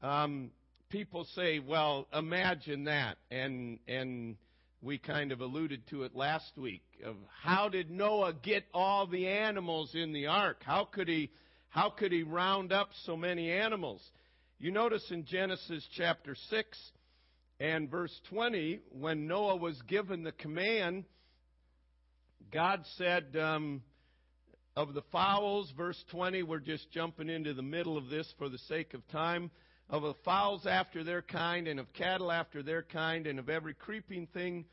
Um, 0.01 0.51
people 0.89 1.25
say, 1.35 1.59
well, 1.59 2.07
imagine 2.13 2.85
that. 2.85 3.17
And, 3.29 3.79
and 3.87 4.37
we 4.81 4.97
kind 4.97 5.31
of 5.31 5.41
alluded 5.41 5.87
to 5.89 6.03
it 6.03 6.15
last 6.15 6.57
week 6.57 6.83
of 7.05 7.15
how 7.41 7.67
did 7.67 7.91
Noah 7.91 8.33
get 8.33 8.63
all 8.73 9.05
the 9.05 9.27
animals 9.27 9.91
in 9.93 10.13
the 10.13 10.27
ark? 10.27 10.61
How 10.63 10.85
could 10.85 11.07
he 11.07 11.31
how 11.69 11.89
could 11.89 12.11
he 12.11 12.21
round 12.21 12.71
up 12.71 12.89
so 13.03 13.17
many 13.17 13.51
animals? 13.51 13.99
You 14.59 14.69
notice 14.69 15.09
in 15.09 15.25
Genesis 15.25 15.83
chapter 15.97 16.35
6 16.35 16.77
and 17.59 17.89
verse 17.89 18.13
20 18.29 18.79
when 18.91 19.25
Noah 19.25 19.55
was 19.55 19.81
given 19.87 20.21
the 20.21 20.33
command 20.33 21.05
God 22.53 22.85
said 22.97 23.35
um, 23.35 23.81
of 24.75 24.93
the 24.93 25.01
fowls 25.11 25.73
verse 25.75 26.01
20 26.11 26.43
we're 26.43 26.59
just 26.59 26.91
jumping 26.91 27.27
into 27.27 27.53
the 27.53 27.63
middle 27.63 27.97
of 27.97 28.09
this 28.09 28.31
for 28.37 28.47
the 28.47 28.59
sake 28.59 28.93
of 28.93 29.07
time 29.07 29.49
of 29.89 30.01
the 30.01 30.13
fowls 30.25 30.65
after 30.65 31.03
their 31.03 31.21
kind, 31.21 31.67
and 31.67 31.79
of 31.79 31.91
cattle 31.93 32.31
after 32.31 32.63
their 32.63 32.81
kind, 32.81 33.27
and 33.27 33.37
of 33.37 33.49
every 33.49 33.73
creeping 33.73 34.27
thing 34.27 34.65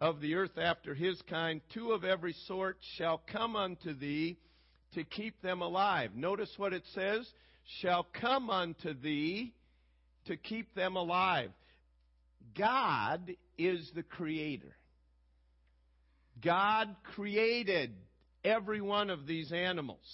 of 0.00 0.20
the 0.20 0.34
earth 0.34 0.56
after 0.56 0.94
his 0.94 1.20
kind, 1.28 1.60
two 1.74 1.90
of 1.90 2.04
every 2.04 2.34
sort 2.46 2.78
shall 2.96 3.20
come 3.32 3.56
unto 3.56 3.92
thee 3.94 4.38
to 4.94 5.02
keep 5.04 5.40
them 5.42 5.62
alive. 5.62 6.10
Notice 6.14 6.52
what 6.56 6.72
it 6.72 6.84
says 6.94 7.28
shall 7.80 8.06
come 8.20 8.50
unto 8.50 8.94
thee 8.94 9.52
to 10.26 10.36
keep 10.36 10.72
them 10.74 10.96
alive. 10.96 11.50
God 12.56 13.32
is 13.56 13.90
the 13.94 14.02
creator. 14.02 14.76
God 16.42 16.94
created 17.14 17.92
every 18.44 18.80
one 18.80 19.10
of 19.10 19.26
these 19.26 19.52
animals. 19.52 20.06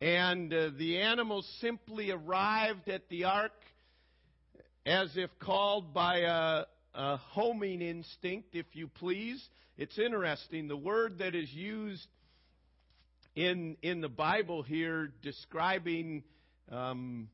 And 0.00 0.52
uh, 0.52 0.70
the 0.76 1.00
animals 1.00 1.48
simply 1.60 2.10
arrived 2.10 2.88
at 2.88 3.08
the 3.08 3.24
ark 3.24 3.52
as 4.84 5.10
if 5.16 5.30
called 5.38 5.94
by 5.94 6.18
a, 6.18 6.64
a 6.94 7.16
homing 7.16 7.80
instinct, 7.80 8.54
if 8.54 8.66
you 8.72 8.88
please. 8.88 9.42
It's 9.78 9.98
interesting. 9.98 10.68
The 10.68 10.76
word 10.76 11.18
that 11.18 11.34
is 11.34 11.52
used 11.52 12.06
in 13.34 13.76
in 13.82 14.00
the 14.00 14.08
Bible 14.08 14.62
here 14.62 15.12
describing 15.22 16.22
um, 16.70 17.28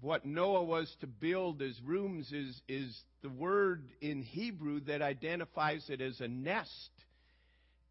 what 0.00 0.24
Noah 0.24 0.64
was 0.64 0.94
to 1.00 1.06
build 1.06 1.60
as 1.60 1.78
rooms 1.84 2.32
is 2.32 2.60
is 2.68 2.96
the 3.22 3.28
word 3.28 3.82
in 4.00 4.22
Hebrew 4.22 4.80
that 4.80 5.02
identifies 5.02 5.84
it 5.90 6.00
as 6.00 6.20
a 6.20 6.28
nest. 6.28 6.90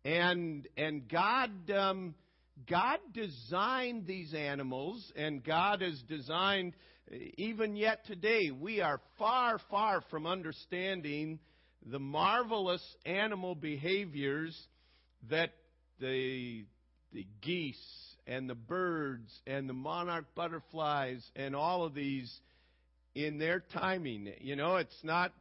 And 0.05 0.67
and 0.77 1.07
God 1.09 1.51
um, 1.71 2.15
God 2.65 2.99
designed 3.13 4.07
these 4.07 4.33
animals, 4.33 5.11
and 5.15 5.43
God 5.43 5.81
has 5.81 6.01
designed, 6.07 6.73
even 7.37 7.75
yet 7.75 8.05
today, 8.05 8.51
we 8.51 8.81
are 8.81 8.99
far, 9.17 9.59
far 9.69 10.01
from 10.09 10.25
understanding 10.25 11.39
the 11.85 11.99
marvelous 11.99 12.83
animal 13.05 13.53
behaviors 13.53 14.57
that 15.29 15.51
the, 15.99 16.65
the 17.13 17.27
geese 17.41 18.15
and 18.25 18.49
the 18.49 18.55
birds 18.55 19.31
and 19.45 19.69
the 19.69 19.73
monarch 19.73 20.25
butterflies 20.35 21.23
and 21.35 21.55
all 21.55 21.85
of 21.85 21.93
these 21.93 22.33
in 23.13 23.37
their 23.37 23.63
timing. 23.73 24.33
You 24.41 24.55
know, 24.55 24.77
it's 24.77 25.03
not. 25.03 25.31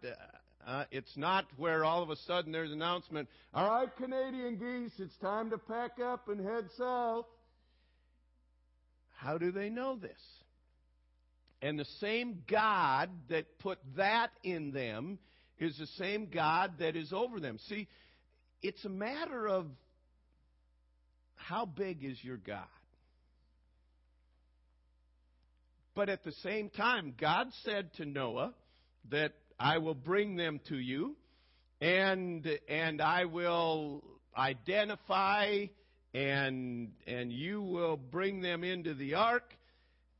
Uh, 0.66 0.85
it's 0.90 1.16
not 1.16 1.46
where 1.56 1.85
all 1.85 2.02
of 2.02 2.11
a 2.11 2.16
sudden 2.26 2.50
there's 2.50 2.73
an 2.73 2.82
announcement, 2.82 3.28
all 3.54 3.70
right, 3.70 3.96
Canadian 3.96 4.56
geese, 4.56 4.92
it's 4.99 5.16
time 5.18 5.49
to 5.50 5.58
pack 5.58 6.00
up 6.04 6.28
and 6.28 6.44
head 6.44 6.64
south. 6.76 7.26
How 9.14 9.38
do 9.38 9.52
they 9.52 9.70
know 9.70 9.96
this? 9.96 10.20
And 11.62 11.78
the 11.78 11.87
same 12.00 12.42
God 12.50 13.11
that 13.28 13.58
put 13.61 13.78
that 13.96 14.30
in 14.42 14.73
them 14.73 15.20
is 15.58 15.76
the 15.78 15.87
same 15.99 16.26
God 16.35 16.73
that 16.80 16.96
is 16.96 17.12
over 17.12 17.38
them. 17.38 17.58
See, 17.68 17.87
it's 18.61 18.85
a 18.85 18.90
matter 18.90 19.46
of 19.46 19.66
how 21.37 21.64
big 21.64 22.04
is 22.04 22.18
your 22.23 22.37
God? 22.38 22.64
But 25.94 26.08
at 26.08 26.25
the 26.25 26.32
same 26.42 26.70
time, 26.70 27.14
God 27.18 27.46
said 27.64 27.94
to 27.94 28.04
Noah 28.04 28.52
that 29.11 29.32
I 29.58 29.78
will 29.78 29.94
bring 29.94 30.36
them 30.36 30.60
to 30.68 30.76
you, 30.76 31.16
and 31.80 32.46
and 32.68 33.00
I 33.00 33.25
will 33.25 34.02
identify 34.36 35.66
and 36.14 36.92
and 37.06 37.32
you 37.32 37.62
will 37.62 37.96
bring 37.96 38.40
them 38.40 38.64
into 38.64 38.94
the 38.94 39.14
ark. 39.14 39.54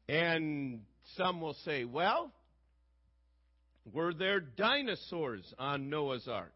And 0.09 0.83
some 1.17 1.41
will 1.41 1.57
say, 1.65 1.85
well, 1.85 2.33
were 3.93 4.15
there 4.15 4.41
dinosaurs 4.41 5.53
on 5.59 5.91
Noah's 5.91 6.29
ark? 6.29 6.53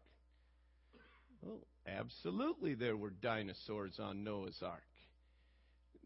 well 1.41 1.59
Absolutely, 1.87 2.75
there 2.75 2.95
were 2.95 3.09
dinosaurs 3.09 3.99
on 3.99 4.23
Noah's 4.23 4.61
Ark. 4.61 4.83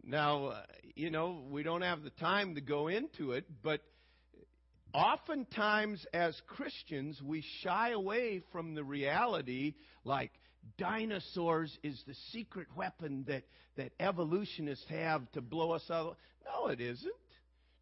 Now, 0.04 0.48
uh, 0.48 0.62
you 0.96 1.10
know, 1.10 1.44
we 1.50 1.64
don't 1.64 1.82
have 1.82 2.04
the 2.04 2.12
time 2.12 2.56
to 2.56 2.62
go 2.62 2.88
into 2.88 3.34
it, 3.34 3.46
but 3.62 3.82
oftentimes 4.96 6.06
as 6.14 6.40
Christians, 6.48 7.22
we 7.22 7.44
shy 7.62 7.92
away 7.92 8.42
from 8.52 8.76
the 8.76 8.84
reality 8.84 9.74
like 10.06 10.32
dinosaurs 10.78 11.78
is 11.84 12.02
the 12.08 12.16
secret 12.32 12.68
weapon 12.78 13.26
that, 13.28 13.44
that 13.76 13.92
evolutionists 14.00 14.88
have 14.90 15.30
to 15.34 15.42
blow 15.42 15.72
us 15.72 15.84
out. 15.92 16.18
No, 16.46 16.68
it 16.68 16.80
isn't. 16.80 17.12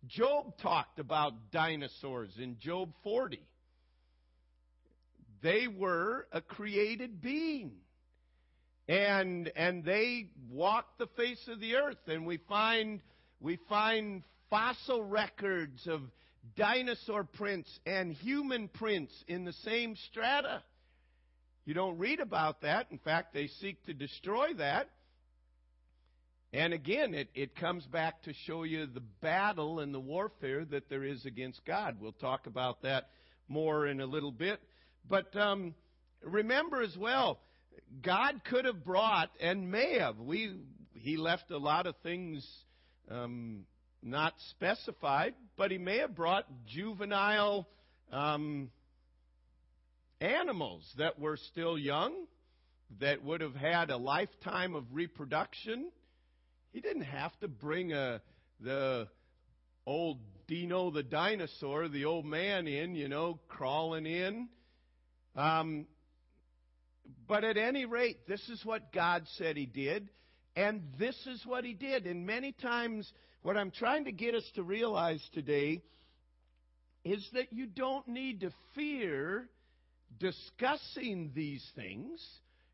Job 0.07 0.57
talked 0.61 0.99
about 0.99 1.51
dinosaurs 1.51 2.31
in 2.37 2.57
Job 2.59 2.91
40. 3.03 3.39
They 5.43 5.67
were 5.67 6.27
a 6.31 6.41
created 6.41 7.21
being. 7.21 7.73
And 8.89 9.49
and 9.55 9.85
they 9.85 10.29
walked 10.51 10.97
the 10.97 11.07
face 11.15 11.47
of 11.47 11.61
the 11.61 11.75
earth 11.75 12.05
and 12.07 12.25
we 12.25 12.37
find 12.49 13.01
we 13.39 13.57
find 13.69 14.23
fossil 14.49 15.01
records 15.03 15.87
of 15.87 16.01
dinosaur 16.55 17.23
prints 17.23 17.69
and 17.85 18.11
human 18.11 18.67
prints 18.67 19.13
in 19.27 19.45
the 19.45 19.53
same 19.53 19.95
strata. 20.09 20.63
You 21.65 21.73
don't 21.73 21.97
read 21.97 22.19
about 22.19 22.61
that. 22.61 22.87
In 22.91 22.97
fact, 22.97 23.33
they 23.33 23.47
seek 23.47 23.83
to 23.85 23.93
destroy 23.93 24.53
that. 24.57 24.89
And 26.51 26.73
again, 26.73 27.15
it, 27.15 27.29
it 27.33 27.55
comes 27.55 27.85
back 27.85 28.21
to 28.23 28.33
show 28.45 28.63
you 28.63 28.85
the 28.85 29.01
battle 29.21 29.79
and 29.79 29.93
the 29.93 29.99
warfare 29.99 30.65
that 30.65 30.89
there 30.89 31.03
is 31.03 31.25
against 31.25 31.65
God. 31.65 31.97
We'll 31.99 32.11
talk 32.11 32.45
about 32.45 32.83
that 32.83 33.09
more 33.47 33.87
in 33.87 34.01
a 34.01 34.05
little 34.05 34.31
bit. 34.31 34.59
But 35.09 35.35
um, 35.35 35.73
remember 36.21 36.83
as 36.83 36.95
well, 36.95 37.39
God 38.03 38.41
could 38.45 38.65
have 38.65 38.83
brought 38.83 39.31
and 39.41 39.71
may 39.71 39.97
have. 39.97 40.19
We 40.19 40.57
He 40.93 41.17
left 41.17 41.49
a 41.49 41.57
lot 41.57 41.87
of 41.87 41.95
things 42.03 42.47
um, 43.09 43.65
not 44.03 44.33
specified, 44.51 45.33
but 45.57 45.71
He 45.71 45.77
may 45.77 45.99
have 45.99 46.15
brought 46.15 46.45
juvenile 46.67 47.67
um, 48.11 48.69
animals 50.21 50.83
that 50.97 51.19
were 51.19 51.37
still 51.51 51.77
young, 51.77 52.13
that 52.99 53.23
would 53.23 53.41
have 53.41 53.55
had 53.55 53.89
a 53.89 53.97
lifetime 53.97 54.75
of 54.75 54.85
reproduction. 54.91 55.91
He 56.71 56.81
didn't 56.81 57.03
have 57.03 57.37
to 57.39 57.47
bring 57.47 57.93
a 57.93 58.21
the 58.59 59.07
old 59.85 60.19
Dino 60.47 60.91
the 60.91 61.03
dinosaur, 61.03 61.87
the 61.87 62.05
old 62.05 62.25
man 62.25 62.67
in, 62.67 62.95
you 62.95 63.07
know, 63.07 63.39
crawling 63.47 64.05
in. 64.05 64.49
Um, 65.35 65.87
but 67.27 67.43
at 67.43 67.57
any 67.57 67.85
rate, 67.85 68.27
this 68.27 68.41
is 68.49 68.63
what 68.65 68.91
God 68.91 69.23
said 69.37 69.57
He 69.57 69.65
did, 69.65 70.09
and 70.55 70.83
this 70.99 71.15
is 71.27 71.41
what 71.45 71.63
He 71.63 71.73
did. 71.73 72.05
And 72.05 72.25
many 72.25 72.51
times, 72.51 73.11
what 73.43 73.57
I'm 73.57 73.71
trying 73.71 74.05
to 74.05 74.11
get 74.11 74.33
us 74.33 74.49
to 74.55 74.63
realize 74.63 75.21
today 75.33 75.83
is 77.03 77.27
that 77.33 77.51
you 77.51 77.67
don't 77.67 78.07
need 78.07 78.39
to 78.41 78.51
fear 78.73 79.49
discussing 80.19 81.31
these 81.35 81.65
things. 81.75 82.25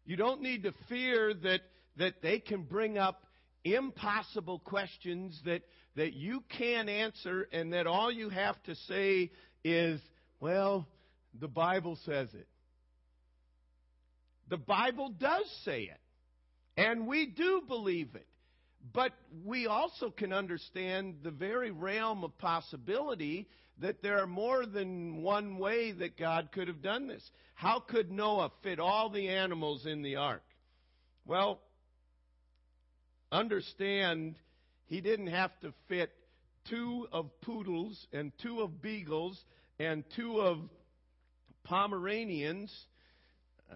You 0.06 0.16
don't 0.16 0.42
need 0.42 0.64
to 0.64 0.74
fear 0.88 1.34
that, 1.34 1.62
that 1.98 2.22
they 2.22 2.40
can 2.40 2.64
bring 2.64 2.98
up 3.00 3.24
impossible 3.64 4.60
questions 4.60 5.40
that, 5.46 5.64
that 5.96 6.14
you 6.14 6.44
can't 6.58 6.88
answer, 6.88 7.48
and 7.52 7.74
that 7.74 7.88
all 7.88 8.12
you 8.12 8.30
have 8.30 8.62
to 8.64 8.76
say 8.88 9.32
is, 9.64 10.00
well, 10.40 10.88
the 11.40 11.48
Bible 11.48 11.98
says 12.06 12.30
it. 12.34 12.48
The 14.50 14.58
Bible 14.58 15.10
does 15.10 15.46
say 15.66 15.84
it. 15.84 16.00
And 16.78 17.08
we 17.08 17.26
do 17.26 17.64
believe 17.68 18.16
it. 18.16 18.29
But 18.94 19.14
we 19.46 19.68
also 19.68 20.10
can 20.10 20.34
understand 20.34 21.18
the 21.24 21.32
very 21.32 21.72
realm 21.72 22.24
of 22.24 22.38
possibility 22.38 23.48
that 23.80 24.02
there 24.02 24.20
are 24.22 24.28
more 24.28 24.66
than 24.66 25.22
one 25.22 25.58
way 25.58 25.92
that 25.92 26.18
God 26.18 26.50
could 26.52 26.68
have 26.68 26.82
done 26.82 27.08
this. 27.08 27.30
How 27.54 27.80
could 27.80 28.12
Noah 28.12 28.52
fit 28.64 28.80
all 28.80 29.10
the 29.10 29.30
animals 29.30 29.86
in 29.86 30.02
the 30.02 30.18
ark? 30.18 30.44
Well, 31.26 31.60
understand 33.32 34.36
he 34.88 35.02
didn't 35.02 35.28
have 35.28 35.52
to 35.62 35.74
fit 35.88 36.12
two 36.70 37.08
of 37.12 37.30
poodles 37.42 38.08
and 38.12 38.32
two 38.42 38.62
of 38.62 38.82
beagles 38.82 39.42
and 39.80 40.04
two 40.16 40.40
of 40.42 40.58
Pomeranians. 41.64 42.74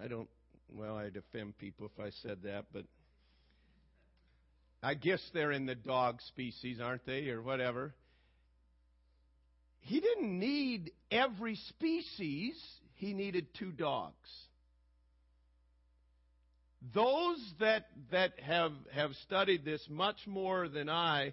I 0.02 0.08
don't 0.08 0.28
well, 0.72 0.96
I'd 0.96 1.16
offend 1.16 1.56
people 1.58 1.86
if 1.86 2.04
I 2.04 2.10
said 2.22 2.38
that, 2.42 2.64
but 2.72 2.84
I 4.84 4.92
guess 4.92 5.22
they're 5.32 5.52
in 5.52 5.64
the 5.64 5.74
dog 5.74 6.20
species, 6.28 6.78
aren't 6.78 7.06
they, 7.06 7.30
or 7.30 7.40
whatever. 7.40 7.94
He 9.80 9.98
didn't 9.98 10.38
need 10.38 10.92
every 11.10 11.56
species, 11.70 12.54
he 12.92 13.14
needed 13.14 13.46
two 13.58 13.72
dogs. 13.72 14.28
Those 16.92 17.38
that, 17.60 17.86
that 18.10 18.38
have, 18.40 18.72
have 18.92 19.12
studied 19.24 19.64
this 19.64 19.82
much 19.88 20.18
more 20.26 20.68
than 20.68 20.90
I 20.90 21.32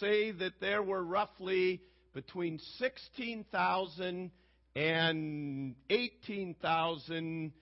say 0.00 0.32
that 0.32 0.60
there 0.60 0.82
were 0.82 1.04
roughly 1.04 1.80
between 2.14 2.58
16,000 2.78 4.32
and 4.74 5.74
18,000 5.88 7.52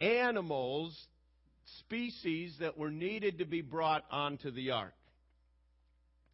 animals, 0.00 0.96
species 1.78 2.56
that 2.60 2.76
were 2.76 2.90
needed 2.90 3.38
to 3.38 3.44
be 3.44 3.62
brought 3.62 4.04
onto 4.10 4.50
the 4.50 4.70
ark. 4.72 4.94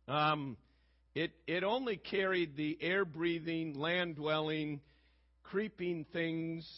Um, 0.09 0.57
it, 1.15 1.33
it 1.47 1.65
only 1.65 1.97
carried 1.97 2.57
the 2.57 2.77
air 2.81 3.05
breathing, 3.05 3.75
land 3.75 4.17
dwelling, 4.17 4.81
creeping 5.43 6.05
things, 6.13 6.69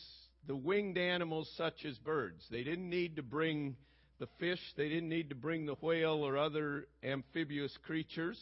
the 0.46 0.56
winged 0.56 0.96
animals 0.96 1.50
such 1.56 1.84
as 1.84 1.98
birds. 1.98 2.44
They 2.50 2.62
didn't 2.62 2.88
need 2.88 3.16
to 3.16 3.22
bring 3.22 3.76
the 4.18 4.28
fish, 4.38 4.60
they 4.76 4.88
didn't 4.88 5.08
need 5.08 5.28
to 5.28 5.36
bring 5.36 5.66
the 5.66 5.76
whale 5.80 6.26
or 6.26 6.36
other 6.36 6.86
amphibious 7.04 7.76
creatures. 7.84 8.38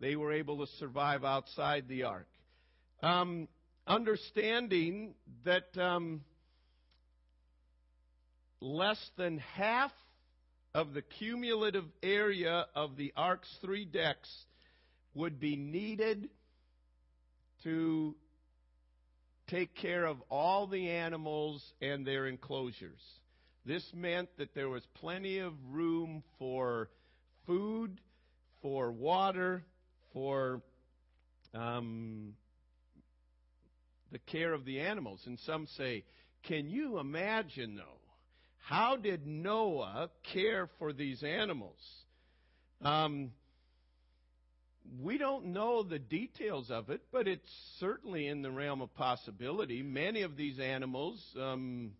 They 0.00 0.16
were 0.16 0.32
able 0.32 0.64
to 0.64 0.72
survive 0.78 1.24
outside 1.24 1.88
the 1.88 2.04
ark. 2.04 2.28
Um, 3.02 3.48
understanding 3.86 5.14
that 5.44 5.76
um, 5.76 6.22
less 8.60 8.98
than 9.16 9.38
half 9.38 9.92
of 10.74 10.92
the 10.94 11.02
cumulative 11.02 11.84
area 12.02 12.66
of 12.74 12.96
the 12.96 13.12
ark's 13.16 13.48
three 13.60 13.84
decks 13.84 14.30
would 15.14 15.40
be 15.40 15.56
needed 15.56 16.28
to 17.64 18.14
take 19.48 19.74
care 19.74 20.04
of 20.04 20.16
all 20.30 20.66
the 20.66 20.88
animals 20.90 21.62
and 21.82 22.06
their 22.06 22.26
enclosures. 22.26 23.00
This 23.66 23.84
meant 23.94 24.28
that 24.38 24.54
there 24.54 24.68
was 24.68 24.82
plenty 24.94 25.38
of 25.38 25.52
room 25.70 26.22
for 26.38 26.88
food, 27.46 28.00
for 28.62 28.92
water, 28.92 29.64
for 30.12 30.62
um, 31.52 32.34
the 34.12 34.18
care 34.18 34.52
of 34.52 34.64
the 34.64 34.80
animals. 34.80 35.20
And 35.26 35.38
some 35.40 35.66
say, 35.76 36.04
can 36.44 36.70
you 36.70 36.98
imagine, 36.98 37.76
though, 37.76 37.99
how 38.60 38.96
did 38.96 39.26
Noah 39.26 40.10
care 40.32 40.68
for 40.78 40.92
these 40.92 41.22
animals? 41.22 41.78
Um, 42.82 43.32
we 45.02 45.18
don't 45.18 45.46
know 45.46 45.82
the 45.82 45.98
details 45.98 46.70
of 46.70 46.90
it, 46.90 47.02
but 47.12 47.28
it's 47.28 47.50
certainly 47.78 48.26
in 48.26 48.42
the 48.42 48.50
realm 48.50 48.80
of 48.80 48.94
possibility. 48.94 49.82
Many 49.82 50.22
of 50.22 50.36
these 50.36 50.58
animals 50.58 51.22
um, 51.38 51.92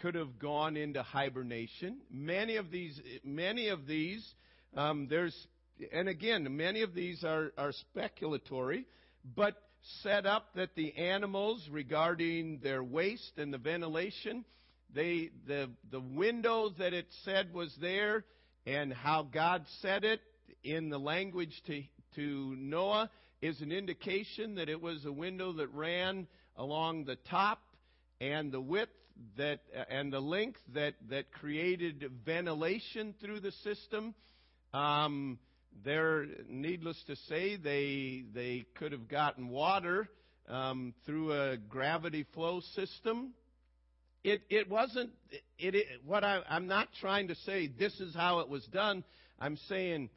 could 0.00 0.14
have 0.14 0.38
gone 0.38 0.76
into 0.76 1.02
hibernation. 1.02 1.98
Many 2.10 2.56
of 2.56 2.70
these, 2.70 3.00
many 3.24 3.68
of 3.68 3.86
these, 3.86 4.26
um, 4.76 5.06
there's, 5.08 5.34
and 5.92 6.08
again, 6.08 6.56
many 6.56 6.82
of 6.82 6.94
these 6.94 7.24
are, 7.24 7.52
are 7.56 7.72
speculatory, 7.96 8.84
but 9.34 9.54
set 10.02 10.26
up 10.26 10.54
that 10.56 10.74
the 10.74 10.94
animals, 10.96 11.66
regarding 11.70 12.58
their 12.62 12.82
waste 12.82 13.38
and 13.38 13.52
the 13.52 13.58
ventilation, 13.58 14.44
they, 14.94 15.30
the, 15.46 15.70
the 15.90 16.00
window 16.00 16.70
that 16.78 16.92
it 16.92 17.06
said 17.24 17.52
was 17.52 17.74
there 17.80 18.24
and 18.66 18.92
how 18.92 19.22
God 19.22 19.64
said 19.82 20.04
it 20.04 20.20
in 20.62 20.88
the 20.88 20.98
language 20.98 21.52
to, 21.66 21.82
to 22.16 22.56
Noah 22.56 23.10
is 23.42 23.60
an 23.60 23.72
indication 23.72 24.54
that 24.54 24.68
it 24.68 24.80
was 24.80 25.04
a 25.04 25.12
window 25.12 25.52
that 25.54 25.68
ran 25.74 26.26
along 26.56 27.04
the 27.04 27.16
top 27.28 27.60
and 28.20 28.52
the 28.52 28.60
width 28.60 28.90
that 29.36 29.60
and 29.90 30.12
the 30.12 30.20
length 30.20 30.58
that 30.74 30.94
that 31.08 31.30
created 31.32 32.10
ventilation 32.24 33.14
through 33.20 33.40
the 33.40 33.52
system. 33.62 34.14
Um, 34.72 35.38
needless 36.48 37.00
to 37.06 37.16
say, 37.28 37.56
they 37.56 38.24
they 38.32 38.64
could 38.76 38.92
have 38.92 39.08
gotten 39.08 39.48
water 39.48 40.08
um, 40.48 40.94
through 41.06 41.32
a 41.32 41.56
gravity 41.56 42.24
flow 42.34 42.60
system 42.74 43.34
it, 44.24 44.42
it 44.48 44.70
wasn't, 44.70 45.10
it, 45.58 45.74
it, 45.74 45.86
what 46.04 46.24
I, 46.24 46.40
I'm 46.48 46.66
not 46.66 46.88
trying 47.00 47.28
to 47.28 47.34
say 47.46 47.68
this 47.68 48.00
is 48.00 48.14
how 48.14 48.40
it 48.40 48.48
was 48.48 48.64
done. 48.66 49.04
I'm 49.38 49.58
saying 49.68 50.08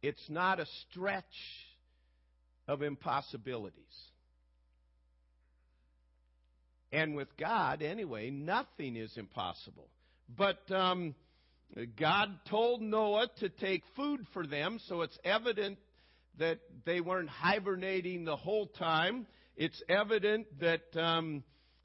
it's 0.00 0.30
not 0.30 0.60
a 0.60 0.66
stretch 0.88 1.24
of 2.68 2.82
impossibilities. 2.82 3.82
And 6.92 7.16
with 7.16 7.28
God, 7.36 7.82
anyway, 7.82 8.30
nothing 8.30 8.94
is 8.94 9.12
impossible. 9.16 9.88
But 10.34 10.70
um, 10.70 11.16
God 11.98 12.30
told 12.48 12.80
Noah 12.80 13.26
to 13.40 13.48
take 13.48 13.82
food 13.96 14.20
for 14.32 14.46
them, 14.46 14.78
so 14.86 15.02
it's 15.02 15.18
evident 15.24 15.78
that 16.38 16.60
they 16.84 17.00
weren't 17.00 17.28
hibernating 17.28 18.24
the 18.24 18.36
whole 18.36 18.66
time. 18.66 19.26
It's 19.56 19.82
evident 19.88 20.46
that 20.60 20.96
um, 20.96 21.42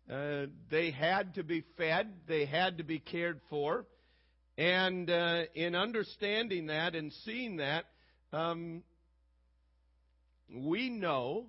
uh, 0.10 0.48
they 0.70 0.92
had 0.92 1.36
to 1.36 1.44
be 1.44 1.64
fed, 1.78 2.14
they 2.28 2.46
had 2.46 2.78
to 2.78 2.84
be 2.84 3.00
cared 3.00 3.40
for. 3.50 3.86
And 4.58 5.10
uh, 5.10 5.44
in 5.56 5.76
understanding 5.76 6.68
that 6.68 6.96
and 6.96 7.12
seeing 7.26 7.58
that, 7.58 7.86
um, 8.34 8.84
we 10.54 10.90
know 10.90 11.46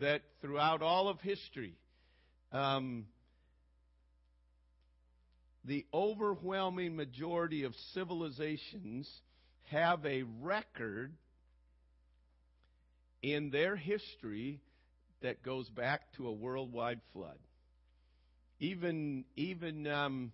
that 0.00 0.22
throughout 0.40 0.82
all 0.82 1.08
of 1.08 1.20
history, 1.20 1.74
um, 2.52 3.06
the 5.64 5.84
overwhelming 5.92 6.96
majority 6.96 7.64
of 7.64 7.74
civilizations 7.92 9.10
have 9.64 10.04
a 10.06 10.22
record 10.40 11.12
in 13.22 13.50
their 13.50 13.76
history 13.76 14.60
that 15.22 15.42
goes 15.42 15.68
back 15.70 16.12
to 16.16 16.28
a 16.28 16.32
worldwide 16.32 17.00
flood. 17.12 17.38
Even 18.58 19.24
even 19.36 19.86
um, 19.86 20.32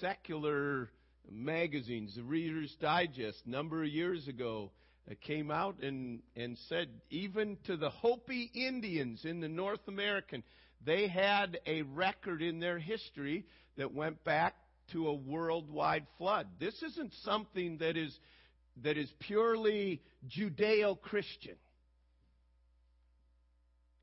secular 0.00 0.88
magazines, 1.30 2.14
the 2.14 2.22
Reader's 2.22 2.74
Digest, 2.80 3.38
a 3.46 3.50
number 3.50 3.82
of 3.82 3.88
years 3.88 4.28
ago, 4.28 4.70
uh, 5.10 5.14
came 5.26 5.50
out 5.50 5.82
and 5.82 6.22
and 6.36 6.56
said 6.68 6.88
even 7.10 7.56
to 7.64 7.76
the 7.76 7.90
Hopi 7.90 8.50
Indians 8.54 9.24
in 9.24 9.40
the 9.40 9.48
North 9.48 9.88
American, 9.88 10.44
they 10.84 11.08
had 11.08 11.58
a 11.66 11.82
record 11.82 12.40
in 12.42 12.60
their 12.60 12.78
history 12.78 13.44
that 13.76 13.92
went 13.92 14.22
back 14.22 14.54
to 14.92 15.08
a 15.08 15.14
worldwide 15.14 16.06
flood. 16.18 16.46
This 16.60 16.80
isn't 16.82 17.12
something 17.24 17.78
that 17.78 17.96
is 17.96 18.16
that 18.82 18.96
is 18.96 19.10
purely 19.20 20.02
Judeo-Christian. 20.28 21.56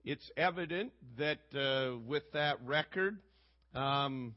It's 0.04 0.30
evident 0.36 0.92
that 1.18 1.40
uh, 1.56 1.98
with 2.06 2.24
that 2.34 2.58
record, 2.66 3.20
um, 3.74 4.36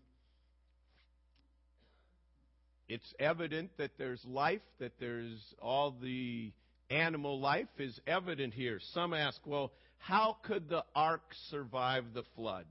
it's 2.89 3.15
evident 3.19 3.71
that 3.79 3.93
there's 3.99 4.25
life, 4.25 4.61
that 4.79 4.93
there's 5.01 5.41
all 5.61 5.95
the 6.01 6.53
animal 6.89 7.41
life 7.41 7.67
is 7.79 7.99
evident 8.07 8.55
here. 8.55 8.79
Some 8.93 9.13
ask, 9.13 9.41
well, 9.45 9.73
how 9.99 10.37
could 10.45 10.69
the 10.69 10.85
ark 10.95 11.23
survive 11.51 12.05
the 12.15 12.23
flood? 12.37 12.65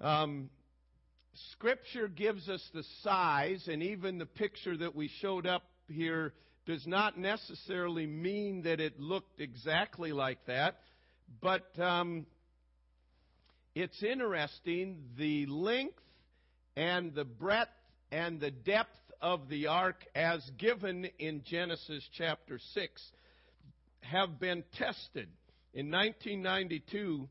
Um, 0.00 0.50
scripture 1.52 2.08
gives 2.08 2.48
us 2.48 2.62
the 2.74 2.84
size, 3.02 3.68
and 3.70 3.82
even 3.82 4.18
the 4.18 4.26
picture 4.26 4.76
that 4.78 4.96
we 4.96 5.10
showed 5.20 5.46
up 5.46 5.62
here 5.88 6.32
does 6.66 6.86
not 6.86 7.18
necessarily 7.18 8.06
mean 8.06 8.62
that 8.62 8.80
it 8.80 8.98
looked 8.98 9.40
exactly 9.40 10.12
like 10.12 10.44
that. 10.46 10.78
But 11.40 11.78
um, 11.78 12.26
it's 13.74 14.02
interesting 14.02 15.04
the 15.16 15.46
length 15.46 16.02
and 16.76 17.14
the 17.14 17.24
breadth 17.24 17.70
and 18.10 18.40
the 18.40 18.50
depth 18.50 18.98
of 19.20 19.48
the 19.48 19.66
ark 19.68 20.04
as 20.14 20.40
given 20.58 21.08
in 21.18 21.42
Genesis 21.44 22.02
chapter 22.16 22.58
6 22.74 23.02
have 24.00 24.40
been 24.40 24.64
tested. 24.76 25.28
In 25.72 25.90
1992, 25.90 27.28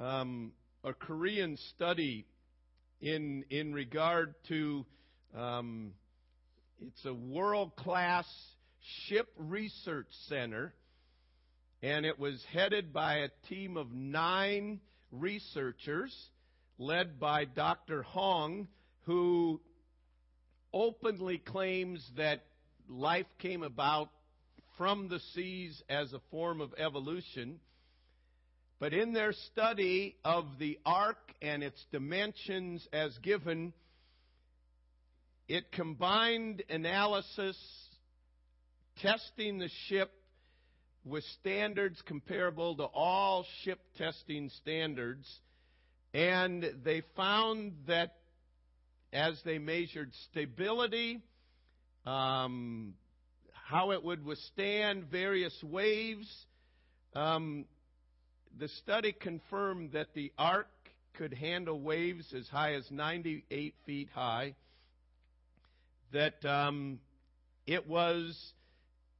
um, 0.00 0.52
a 0.82 0.92
Korean 0.92 1.56
study 1.76 2.26
in, 3.00 3.44
in 3.50 3.72
regard 3.72 4.34
to 4.48 4.84
um, 5.36 5.92
it's 6.80 7.04
a 7.04 7.14
world 7.14 7.76
class 7.76 8.26
ship 9.06 9.28
research 9.36 10.08
center, 10.28 10.74
and 11.82 12.04
it 12.04 12.18
was 12.18 12.42
headed 12.52 12.92
by 12.92 13.18
a 13.18 13.28
team 13.48 13.76
of 13.76 13.92
nine 13.92 14.80
researchers 15.12 16.14
led 16.78 17.20
by 17.20 17.44
Dr. 17.44 18.02
Hong, 18.02 18.68
who 19.02 19.60
openly 20.72 21.38
claims 21.38 22.08
that 22.16 22.44
life 22.88 23.26
came 23.38 23.62
about 23.62 24.10
from 24.78 25.08
the 25.08 25.20
seas 25.34 25.82
as 25.88 26.12
a 26.12 26.20
form 26.30 26.60
of 26.60 26.72
evolution. 26.78 27.60
But 28.78 28.94
in 28.94 29.12
their 29.12 29.32
study 29.52 30.16
of 30.24 30.46
the 30.58 30.78
ark 30.86 31.18
and 31.42 31.62
its 31.62 31.84
dimensions 31.92 32.86
as 32.92 33.16
given, 33.18 33.74
it 35.48 35.70
combined 35.72 36.62
analysis, 36.70 37.58
testing 39.02 39.58
the 39.58 39.68
ship 39.88 40.10
with 41.04 41.24
standards 41.40 42.00
comparable 42.06 42.76
to 42.76 42.84
all 42.84 43.44
ship 43.64 43.80
testing 43.96 44.50
standards, 44.60 45.26
and 46.12 46.64
they 46.84 47.02
found 47.16 47.72
that 47.86 48.16
as 49.12 49.40
they 49.44 49.58
measured 49.58 50.12
stability, 50.30 51.20
um, 52.06 52.94
how 53.52 53.92
it 53.92 54.04
would 54.04 54.24
withstand 54.24 55.04
various 55.10 55.56
waves, 55.62 56.28
um, 57.14 57.64
the 58.58 58.68
study 58.68 59.12
confirmed 59.12 59.92
that 59.92 60.08
the 60.14 60.32
ark 60.38 60.68
could 61.14 61.32
handle 61.34 61.80
waves 61.80 62.32
as 62.36 62.46
high 62.48 62.74
as 62.74 62.84
98 62.90 63.74
feet 63.86 64.08
high, 64.14 64.54
that 66.12 66.44
um, 66.44 66.98
it 67.66 67.88
was 67.88 68.36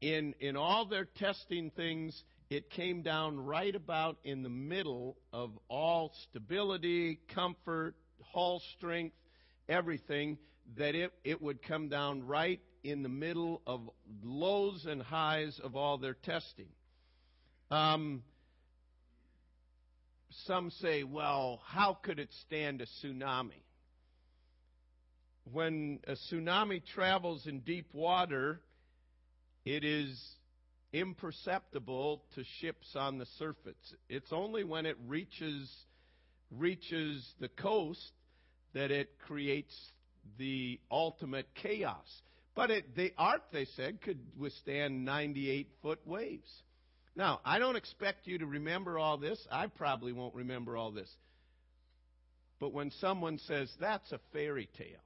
in 0.00 0.34
in 0.40 0.56
all 0.56 0.86
their 0.86 1.04
testing 1.04 1.70
things, 1.70 2.22
it 2.48 2.70
came 2.70 3.02
down 3.02 3.38
right 3.38 3.74
about 3.74 4.18
in 4.24 4.42
the 4.42 4.48
middle 4.48 5.16
of 5.32 5.50
all 5.68 6.12
stability, 6.28 7.20
comfort, 7.34 7.94
hull 8.32 8.62
strength, 8.76 9.14
everything, 9.68 10.38
that 10.76 10.94
it, 10.94 11.12
it 11.24 11.40
would 11.40 11.62
come 11.62 11.88
down 11.88 12.26
right 12.26 12.60
in 12.82 13.02
the 13.02 13.08
middle 13.08 13.60
of 13.66 13.88
lows 14.22 14.86
and 14.86 15.02
highs 15.02 15.60
of 15.62 15.76
all 15.76 15.98
their 15.98 16.14
testing. 16.14 16.68
Um, 17.70 18.22
some 20.46 20.70
say, 20.70 21.02
well, 21.02 21.60
how 21.66 21.98
could 22.02 22.18
it 22.18 22.30
stand 22.46 22.80
a 22.80 22.86
tsunami? 22.86 23.62
When 25.52 26.00
a 26.06 26.12
tsunami 26.12 26.82
travels 26.94 27.46
in 27.46 27.60
deep 27.60 27.88
water, 27.92 28.60
it 29.76 29.84
is 29.84 30.20
imperceptible 30.92 32.24
to 32.34 32.42
ships 32.60 32.96
on 32.96 33.18
the 33.18 33.26
surface. 33.38 33.94
It's 34.08 34.32
only 34.32 34.64
when 34.64 34.84
it 34.84 34.96
reaches 35.06 35.70
reaches 36.50 37.24
the 37.38 37.48
coast 37.48 38.10
that 38.74 38.90
it 38.90 39.10
creates 39.26 39.74
the 40.38 40.80
ultimate 40.90 41.46
chaos. 41.62 42.06
But 42.56 42.72
it, 42.72 42.96
the 42.96 43.12
ark, 43.16 43.42
they 43.52 43.66
said, 43.76 44.02
could 44.02 44.18
withstand 44.36 45.04
98 45.04 45.68
foot 45.80 46.00
waves. 46.04 46.50
Now, 47.14 47.40
I 47.44 47.60
don't 47.60 47.76
expect 47.76 48.26
you 48.26 48.38
to 48.38 48.46
remember 48.46 48.98
all 48.98 49.16
this. 49.16 49.38
I 49.52 49.68
probably 49.68 50.12
won't 50.12 50.34
remember 50.34 50.76
all 50.76 50.90
this. 50.90 51.08
But 52.58 52.72
when 52.72 52.90
someone 53.00 53.38
says 53.46 53.72
that's 53.80 54.10
a 54.10 54.18
fairy 54.32 54.68
tale, 54.76 55.04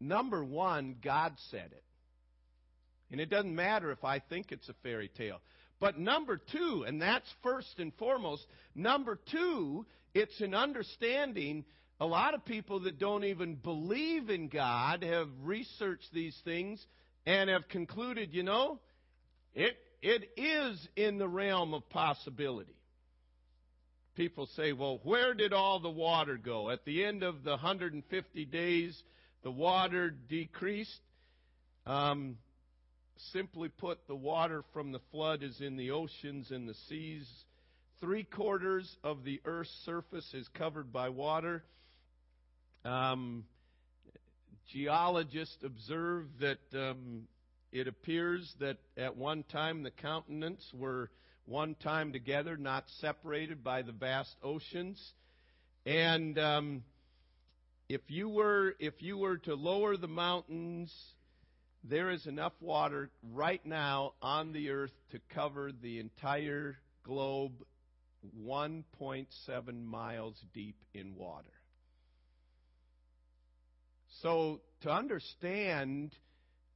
number 0.00 0.42
one, 0.42 0.96
God 1.02 1.34
said 1.50 1.70
it. 1.72 1.83
And 3.14 3.20
it 3.20 3.30
doesn't 3.30 3.54
matter 3.54 3.92
if 3.92 4.02
I 4.02 4.18
think 4.18 4.50
it's 4.50 4.68
a 4.68 4.74
fairy 4.82 5.08
tale. 5.16 5.40
But 5.78 6.00
number 6.00 6.36
two, 6.36 6.84
and 6.84 7.00
that's 7.00 7.32
first 7.44 7.78
and 7.78 7.94
foremost, 7.94 8.44
number 8.74 9.20
two, 9.30 9.86
it's 10.14 10.40
an 10.40 10.52
understanding. 10.52 11.64
A 12.00 12.06
lot 12.06 12.34
of 12.34 12.44
people 12.44 12.80
that 12.80 12.98
don't 12.98 13.22
even 13.22 13.54
believe 13.54 14.30
in 14.30 14.48
God 14.48 15.04
have 15.04 15.28
researched 15.44 16.12
these 16.12 16.36
things 16.44 16.84
and 17.24 17.48
have 17.48 17.68
concluded, 17.68 18.34
you 18.34 18.42
know, 18.42 18.80
it, 19.54 19.76
it 20.02 20.32
is 20.36 20.88
in 20.96 21.18
the 21.18 21.28
realm 21.28 21.72
of 21.72 21.88
possibility. 21.90 22.74
People 24.16 24.48
say, 24.56 24.72
well, 24.72 24.98
where 25.04 25.34
did 25.34 25.52
all 25.52 25.78
the 25.78 25.88
water 25.88 26.36
go? 26.36 26.68
At 26.68 26.84
the 26.84 27.04
end 27.04 27.22
of 27.22 27.44
the 27.44 27.50
150 27.50 28.44
days, 28.46 29.00
the 29.44 29.52
water 29.52 30.10
decreased. 30.10 30.98
Um, 31.86 32.38
Simply 33.32 33.68
put, 33.68 34.06
the 34.06 34.14
water 34.14 34.64
from 34.72 34.92
the 34.92 35.00
flood 35.10 35.42
is 35.42 35.60
in 35.60 35.76
the 35.76 35.92
oceans 35.92 36.50
and 36.50 36.68
the 36.68 36.74
seas 36.88 37.26
three 38.00 38.24
quarters 38.24 38.96
of 39.02 39.24
the 39.24 39.40
Earth's 39.44 39.74
surface 39.86 40.28
is 40.34 40.46
covered 40.48 40.92
by 40.92 41.08
water. 41.08 41.64
Um, 42.84 43.44
geologists 44.70 45.56
observe 45.64 46.26
that 46.40 46.58
um, 46.74 47.22
it 47.72 47.88
appears 47.88 48.52
that 48.60 48.76
at 48.96 49.16
one 49.16 49.42
time 49.44 49.82
the 49.82 49.90
continents 49.90 50.64
were 50.74 51.10
one 51.46 51.74
time 51.76 52.12
together, 52.12 52.58
not 52.58 52.84
separated 53.00 53.64
by 53.64 53.80
the 53.82 53.92
vast 53.92 54.36
oceans. 54.42 55.02
And 55.86 56.38
um, 56.38 56.82
if 57.88 58.02
you 58.08 58.28
were 58.28 58.74
if 58.78 59.00
you 59.00 59.16
were 59.16 59.38
to 59.38 59.54
lower 59.54 59.96
the 59.96 60.08
mountains, 60.08 60.92
there 61.88 62.10
is 62.10 62.26
enough 62.26 62.54
water 62.60 63.10
right 63.32 63.64
now 63.64 64.14
on 64.22 64.52
the 64.52 64.70
earth 64.70 64.94
to 65.10 65.20
cover 65.34 65.70
the 65.82 66.00
entire 66.00 66.76
globe 67.04 67.52
1.7 68.42 69.84
miles 69.84 70.34
deep 70.54 70.76
in 70.94 71.14
water. 71.14 71.44
So 74.22 74.60
to 74.82 74.90
understand, 74.90 76.14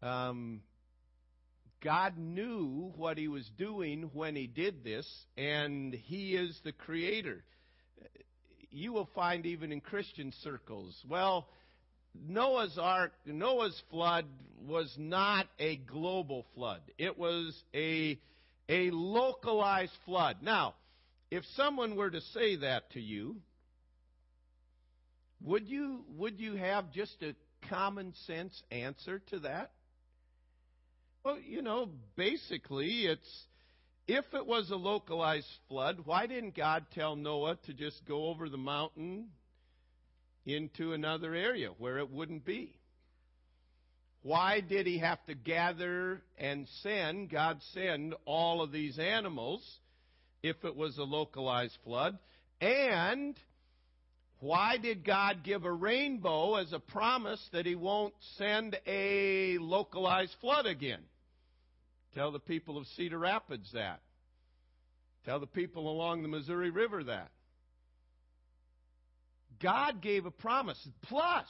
um, 0.02 0.60
God 1.82 2.18
knew 2.18 2.92
what 2.96 3.16
He 3.16 3.28
was 3.28 3.48
doing 3.56 4.10
when 4.12 4.36
He 4.36 4.46
did 4.46 4.84
this, 4.84 5.08
and 5.38 5.94
He 5.94 6.34
is 6.34 6.58
the 6.64 6.72
Creator. 6.72 7.44
You 8.70 8.92
will 8.92 9.08
find 9.14 9.46
even 9.46 9.72
in 9.72 9.80
Christian 9.80 10.32
circles, 10.42 10.94
well, 11.08 11.48
Noah's 12.26 12.78
ark, 12.78 13.12
Noah's 13.26 13.80
flood 13.90 14.26
was 14.66 14.94
not 14.98 15.46
a 15.58 15.76
global 15.76 16.44
flood. 16.54 16.80
It 16.98 17.18
was 17.18 17.54
a, 17.74 18.18
a 18.68 18.90
localized 18.90 19.96
flood. 20.04 20.38
Now, 20.42 20.74
if 21.30 21.44
someone 21.56 21.96
were 21.96 22.10
to 22.10 22.20
say 22.20 22.56
that 22.56 22.90
to 22.92 23.00
you, 23.00 23.36
would 25.42 25.68
you, 25.68 26.04
would 26.16 26.40
you 26.40 26.56
have 26.56 26.92
just 26.92 27.22
a 27.22 27.34
common 27.68 28.14
sense 28.26 28.62
answer 28.70 29.20
to 29.30 29.40
that? 29.40 29.70
Well, 31.24 31.38
you 31.38 31.62
know, 31.62 31.90
basically, 32.16 33.06
it's 33.06 33.46
if 34.06 34.24
it 34.32 34.46
was 34.46 34.70
a 34.70 34.76
localized 34.76 35.46
flood, 35.68 36.00
why 36.04 36.26
didn't 36.26 36.56
God 36.56 36.86
tell 36.94 37.14
Noah 37.16 37.58
to 37.66 37.74
just 37.74 38.04
go 38.06 38.26
over 38.26 38.48
the 38.48 38.56
mountain 38.56 39.28
into 40.48 40.92
another 40.92 41.34
area 41.34 41.70
where 41.78 41.98
it 41.98 42.10
wouldn't 42.10 42.44
be? 42.44 42.78
Why 44.22 44.60
did 44.60 44.86
he 44.86 44.98
have 44.98 45.24
to 45.26 45.34
gather 45.34 46.22
and 46.36 46.66
send, 46.82 47.30
God 47.30 47.60
send 47.72 48.14
all 48.24 48.62
of 48.62 48.72
these 48.72 48.98
animals 48.98 49.64
if 50.42 50.56
it 50.64 50.74
was 50.74 50.98
a 50.98 51.04
localized 51.04 51.76
flood? 51.84 52.18
And 52.60 53.36
why 54.40 54.76
did 54.76 55.04
God 55.04 55.42
give 55.44 55.64
a 55.64 55.72
rainbow 55.72 56.56
as 56.56 56.72
a 56.72 56.78
promise 56.78 57.40
that 57.52 57.66
He 57.66 57.74
won't 57.74 58.14
send 58.36 58.78
a 58.86 59.58
localized 59.58 60.34
flood 60.40 60.66
again? 60.66 61.00
Tell 62.14 62.30
the 62.30 62.38
people 62.38 62.78
of 62.78 62.86
Cedar 62.96 63.18
Rapids 63.18 63.70
that. 63.74 64.00
Tell 65.24 65.40
the 65.40 65.46
people 65.46 65.90
along 65.90 66.22
the 66.22 66.28
Missouri 66.28 66.70
River 66.70 67.04
that. 67.04 67.30
God 69.60 70.00
gave 70.00 70.26
a 70.26 70.30
promise. 70.30 70.78
Plus, 71.02 71.46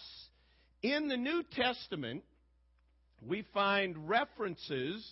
in 0.82 1.08
the 1.08 1.16
New 1.16 1.42
Testament, 1.52 2.22
we 3.26 3.44
find 3.54 4.08
references 4.08 5.06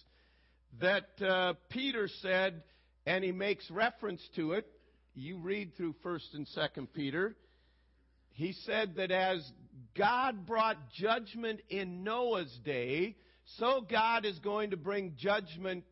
that 0.81 1.09
uh, 1.21 1.55
Peter 1.71 2.09
said, 2.21 2.63
and 3.07 3.25
he 3.25 3.33
makes 3.33 3.71
reference 3.71 4.21
to 4.37 4.53
it. 4.53 4.67
You 5.15 5.39
read 5.39 5.77
through 5.77 5.95
1st 6.05 6.35
and 6.35 6.47
2nd 6.57 6.89
Peter 6.93 7.37
he 8.37 8.53
said 8.67 8.97
that 8.97 9.11
as 9.11 9.51
God 9.97 10.47
brought 10.47 10.91
judgment 10.93 11.61
in 11.71 12.05
Noah's 12.05 12.55
day, 12.65 13.17
so 13.59 13.81
God 13.81 14.27
is 14.27 14.39
going 14.41 14.71
to 14.71 14.77
bring 14.77 15.15
judgment 15.17 15.85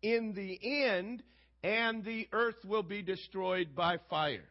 in 0.00 0.32
the 0.32 0.86
end, 0.86 1.24
and 1.64 2.04
the 2.04 2.28
earth 2.32 2.64
will 2.64 2.84
be 2.84 3.02
destroyed 3.02 3.74
by 3.74 3.98
fire. 4.08 4.44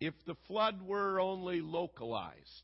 If 0.00 0.14
the 0.26 0.36
flood 0.46 0.80
were 0.82 1.20
only 1.20 1.60
localized, 1.60 2.62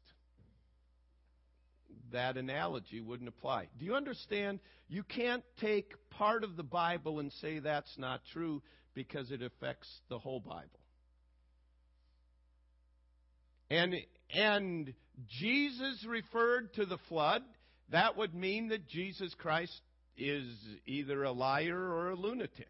that 2.13 2.37
analogy 2.37 3.01
wouldn't 3.01 3.29
apply. 3.29 3.69
Do 3.79 3.85
you 3.85 3.95
understand? 3.95 4.61
You 4.89 5.03
can't 5.03 5.43
take 5.61 5.93
part 6.11 6.45
of 6.45 6.57
the 6.57 6.63
Bible 6.63 7.19
and 7.19 7.33
say 7.41 7.59
that's 7.59 7.99
not 7.99 8.21
true 8.33 8.63
because 8.95 9.31
it 9.31 9.43
affects 9.43 9.89
the 10.09 10.19
whole 10.19 10.41
Bible. 10.41 10.69
And, 13.71 13.95
and 14.33 14.95
Jesus 15.41 16.05
referred 16.07 16.73
to 16.75 16.87
the 16.87 16.99
flood. 17.09 17.43
That 17.91 18.17
would 18.17 18.35
mean 18.35 18.69
that 18.69 18.89
Jesus 18.89 19.35
Christ 19.39 19.81
is 20.17 20.47
either 20.87 21.25
a 21.25 21.33
liar 21.33 21.77
or 21.77 22.11
a 22.11 22.15
lunatic. 22.15 22.69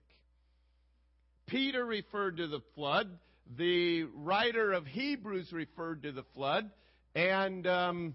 Peter 1.47 1.85
referred 1.85 2.39
to 2.39 2.47
the 2.47 2.63
flood. 2.75 3.11
The 3.57 4.05
writer 4.15 4.73
of 4.73 4.87
Hebrews 4.87 5.53
referred 5.53 6.03
to 6.05 6.13
the 6.13 6.25
flood. 6.35 6.71
And, 7.15 7.67
um, 7.67 8.15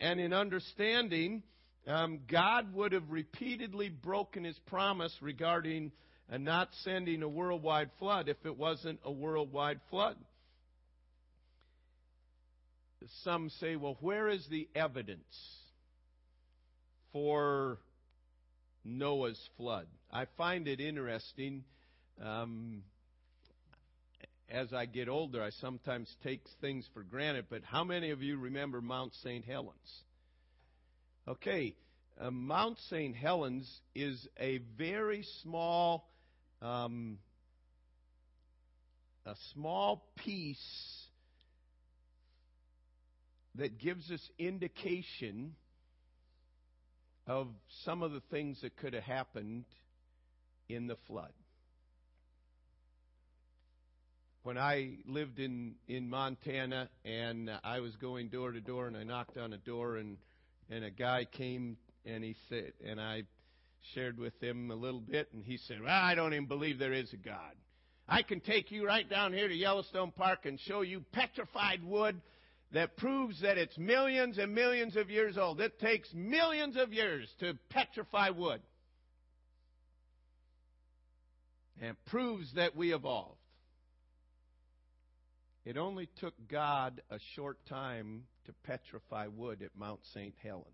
and 0.00 0.18
in 0.18 0.32
understanding, 0.32 1.42
um, 1.86 2.20
God 2.30 2.74
would 2.74 2.92
have 2.92 3.10
repeatedly 3.10 3.88
broken 3.88 4.44
his 4.44 4.58
promise 4.66 5.16
regarding 5.20 5.92
uh, 6.32 6.38
not 6.38 6.68
sending 6.82 7.22
a 7.22 7.28
worldwide 7.28 7.90
flood 7.98 8.28
if 8.28 8.38
it 8.44 8.56
wasn't 8.56 9.00
a 9.04 9.12
worldwide 9.12 9.80
flood 9.90 10.16
some 13.24 13.50
say, 13.60 13.76
well, 13.76 13.96
where 14.00 14.28
is 14.28 14.46
the 14.50 14.68
evidence 14.74 15.22
for 17.12 17.78
Noah's 18.84 19.40
flood? 19.56 19.86
I 20.10 20.26
find 20.36 20.68
it 20.68 20.80
interesting. 20.80 21.64
Um, 22.22 22.82
as 24.50 24.72
I 24.72 24.86
get 24.86 25.08
older, 25.08 25.42
I 25.42 25.50
sometimes 25.50 26.14
take 26.22 26.42
things 26.60 26.86
for 26.92 27.02
granted, 27.02 27.46
but 27.48 27.62
how 27.64 27.84
many 27.84 28.10
of 28.10 28.22
you 28.22 28.38
remember 28.38 28.80
Mount 28.80 29.12
St. 29.22 29.44
Helens? 29.44 30.02
Okay, 31.26 31.74
uh, 32.20 32.30
Mount 32.30 32.78
St. 32.90 33.16
Helens 33.16 33.70
is 33.94 34.26
a 34.38 34.58
very 34.76 35.24
small, 35.42 36.08
um, 36.60 37.18
a 39.24 39.34
small 39.54 40.04
piece 40.16 41.06
that 43.54 43.78
gives 43.78 44.10
us 44.10 44.20
indication 44.38 45.54
of 47.26 47.48
some 47.84 48.02
of 48.02 48.12
the 48.12 48.22
things 48.30 48.60
that 48.62 48.76
could 48.76 48.94
have 48.94 49.04
happened 49.04 49.64
in 50.68 50.86
the 50.86 50.96
flood. 51.06 51.32
When 54.44 54.58
I 54.58 54.94
lived 55.06 55.38
in, 55.38 55.76
in 55.86 56.10
Montana 56.10 56.88
and 57.04 57.48
I 57.62 57.78
was 57.78 57.94
going 57.94 58.28
door 58.28 58.50
to 58.50 58.60
door 58.60 58.88
and 58.88 58.96
I 58.96 59.04
knocked 59.04 59.38
on 59.38 59.52
a 59.52 59.58
door 59.58 59.98
and, 59.98 60.16
and 60.68 60.84
a 60.84 60.90
guy 60.90 61.26
came 61.30 61.76
and 62.04 62.24
he 62.24 62.34
said, 62.48 62.72
and 62.84 63.00
I 63.00 63.22
shared 63.94 64.18
with 64.18 64.32
him 64.42 64.72
a 64.72 64.74
little 64.74 65.00
bit 65.00 65.28
and 65.32 65.44
he 65.44 65.58
said, 65.58 65.80
well, 65.80 65.90
I 65.90 66.16
don't 66.16 66.34
even 66.34 66.46
believe 66.46 66.80
there 66.80 66.92
is 66.92 67.12
a 67.12 67.18
God. 67.18 67.54
I 68.08 68.22
can 68.22 68.40
take 68.40 68.72
you 68.72 68.84
right 68.84 69.08
down 69.08 69.32
here 69.32 69.46
to 69.46 69.54
Yellowstone 69.54 70.10
Park 70.10 70.44
and 70.44 70.58
show 70.58 70.80
you 70.80 71.04
petrified 71.12 71.84
wood 71.84 72.20
that 72.72 72.96
proves 72.96 73.42
that 73.42 73.58
it's 73.58 73.78
millions 73.78 74.38
and 74.38 74.52
millions 74.52 74.96
of 74.96 75.08
years 75.08 75.38
old. 75.38 75.60
It 75.60 75.78
takes 75.78 76.12
millions 76.12 76.76
of 76.76 76.92
years 76.92 77.28
to 77.38 77.56
petrify 77.70 78.30
wood. 78.30 78.60
And 81.80 81.96
proves 82.06 82.52
that 82.54 82.74
we 82.74 82.92
evolved. 82.92 83.36
It 85.64 85.76
only 85.76 86.08
took 86.20 86.34
God 86.48 87.00
a 87.10 87.18
short 87.34 87.58
time 87.66 88.24
to 88.46 88.52
petrify 88.64 89.28
wood 89.28 89.62
at 89.62 89.76
Mount 89.76 90.00
St. 90.12 90.34
Helens. 90.42 90.66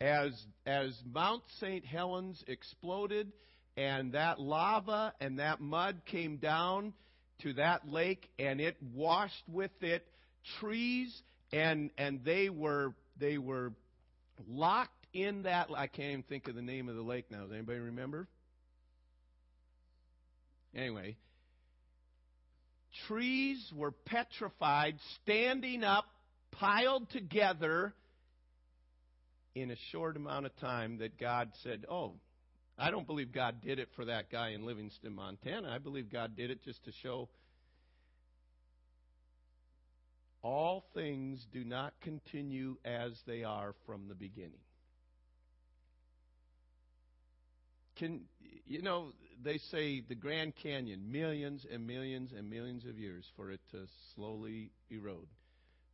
As, 0.00 0.32
as 0.66 0.94
Mount 1.10 1.42
St. 1.60 1.84
Helens 1.84 2.42
exploded 2.46 3.32
and 3.76 4.12
that 4.12 4.38
lava 4.38 5.14
and 5.20 5.38
that 5.38 5.60
mud 5.60 6.02
came 6.06 6.36
down, 6.36 6.92
to 7.42 7.52
that 7.54 7.88
lake 7.88 8.28
and 8.38 8.60
it 8.60 8.76
washed 8.94 9.42
with 9.48 9.70
it 9.82 10.06
trees 10.60 11.22
and 11.52 11.90
and 11.98 12.24
they 12.24 12.48
were 12.48 12.94
they 13.18 13.38
were 13.38 13.72
locked 14.48 15.06
in 15.12 15.42
that 15.42 15.68
I 15.74 15.86
can't 15.86 16.10
even 16.10 16.22
think 16.24 16.48
of 16.48 16.54
the 16.54 16.62
name 16.62 16.88
of 16.88 16.96
the 16.96 17.02
lake 17.02 17.26
now. 17.30 17.42
Does 17.42 17.52
anybody 17.52 17.78
remember? 17.78 18.26
Anyway, 20.74 21.16
trees 23.06 23.72
were 23.74 23.92
petrified, 23.92 24.96
standing 25.22 25.84
up, 25.84 26.06
piled 26.52 27.10
together 27.10 27.94
in 29.54 29.70
a 29.70 29.76
short 29.92 30.16
amount 30.16 30.46
of 30.46 30.56
time 30.56 30.98
that 30.98 31.18
God 31.18 31.52
said, 31.62 31.84
"Oh, 31.88 32.14
I 32.76 32.90
don't 32.90 33.06
believe 33.06 33.32
God 33.32 33.60
did 33.60 33.78
it 33.78 33.88
for 33.94 34.04
that 34.06 34.30
guy 34.30 34.50
in 34.50 34.66
Livingston, 34.66 35.14
Montana. 35.14 35.70
I 35.70 35.78
believe 35.78 36.10
God 36.10 36.36
did 36.36 36.50
it 36.50 36.62
just 36.64 36.84
to 36.84 36.92
show 37.02 37.28
all 40.44 40.84
things 40.92 41.44
do 41.52 41.64
not 41.64 41.94
continue 42.02 42.76
as 42.84 43.12
they 43.26 43.44
are 43.44 43.74
from 43.86 44.08
the 44.08 44.14
beginning. 44.14 44.60
Can 47.96 48.22
you 48.66 48.82
know 48.82 49.12
they 49.42 49.58
say 49.58 50.00
the 50.00 50.14
Grand 50.14 50.54
Canyon 50.62 51.10
millions 51.10 51.66
and 51.70 51.86
millions 51.86 52.32
and 52.36 52.48
millions 52.48 52.84
of 52.84 52.98
years 52.98 53.24
for 53.36 53.50
it 53.50 53.60
to 53.70 53.86
slowly 54.14 54.70
erode. 54.90 55.28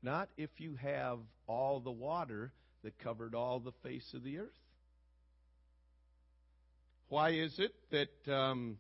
Not 0.03 0.29
if 0.37 0.51
you 0.59 0.77
have 0.77 1.19
all 1.47 1.81
the 1.81 1.91
water 1.91 2.53
that 2.83 2.99
covered 2.99 3.35
all 3.35 3.61
the 3.61 3.73
face 3.83 4.15
of 4.15 4.23
the 4.23 4.39
earth. 4.39 4.49
Why 7.09 7.31
is 7.31 7.59
it 7.59 7.75
that 7.91 8.33
um, 8.33 8.79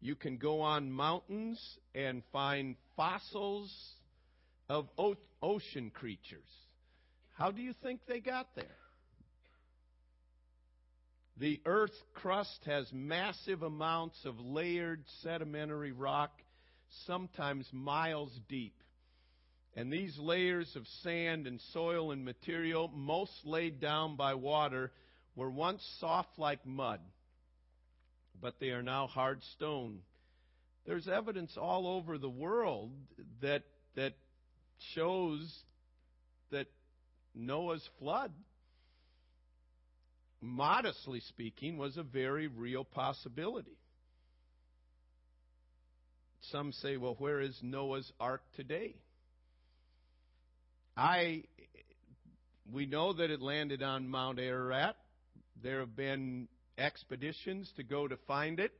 you 0.00 0.16
can 0.16 0.36
go 0.36 0.60
on 0.60 0.90
mountains 0.90 1.60
and 1.94 2.22
find 2.32 2.76
fossils 2.96 3.72
of 4.68 4.88
o- 4.98 5.16
ocean 5.40 5.90
creatures? 5.90 6.50
How 7.34 7.50
do 7.50 7.62
you 7.62 7.72
think 7.82 8.00
they 8.06 8.20
got 8.20 8.48
there? 8.56 8.81
The 11.38 11.60
Earth's 11.64 12.02
crust 12.14 12.60
has 12.66 12.92
massive 12.92 13.62
amounts 13.62 14.24
of 14.24 14.38
layered 14.38 15.04
sedimentary 15.22 15.92
rock, 15.92 16.30
sometimes 17.06 17.68
miles 17.72 18.38
deep. 18.48 18.74
And 19.74 19.90
these 19.90 20.18
layers 20.18 20.76
of 20.76 20.86
sand 21.02 21.46
and 21.46 21.60
soil 21.72 22.10
and 22.10 22.24
material, 22.24 22.88
most 22.94 23.32
laid 23.44 23.80
down 23.80 24.16
by 24.16 24.34
water, 24.34 24.92
were 25.34 25.50
once 25.50 25.82
soft 25.98 26.38
like 26.38 26.66
mud, 26.66 27.00
but 28.40 28.60
they 28.60 28.68
are 28.68 28.82
now 28.82 29.06
hard 29.06 29.42
stone. 29.54 30.00
There's 30.84 31.08
evidence 31.08 31.56
all 31.56 31.86
over 31.86 32.18
the 32.18 32.28
world 32.28 32.90
that 33.40 33.62
that 33.94 34.14
shows 34.94 35.64
that 36.50 36.66
Noah's 37.34 37.88
flood, 37.98 38.32
modestly 40.42 41.20
speaking, 41.20 41.78
was 41.78 41.96
a 41.96 42.02
very 42.02 42.48
real 42.48 42.84
possibility. 42.84 43.78
Some 46.50 46.72
say, 46.72 46.96
well, 46.96 47.14
where 47.18 47.40
is 47.40 47.56
Noah's 47.62 48.10
ark 48.18 48.42
today? 48.56 48.96
I 50.96 51.44
we 52.70 52.86
know 52.86 53.12
that 53.12 53.30
it 53.30 53.40
landed 53.40 53.82
on 53.82 54.08
Mount 54.08 54.38
Ararat. 54.38 54.96
There 55.62 55.80
have 55.80 55.96
been 55.96 56.48
expeditions 56.78 57.72
to 57.76 57.82
go 57.82 58.08
to 58.08 58.16
find 58.26 58.60
it. 58.60 58.72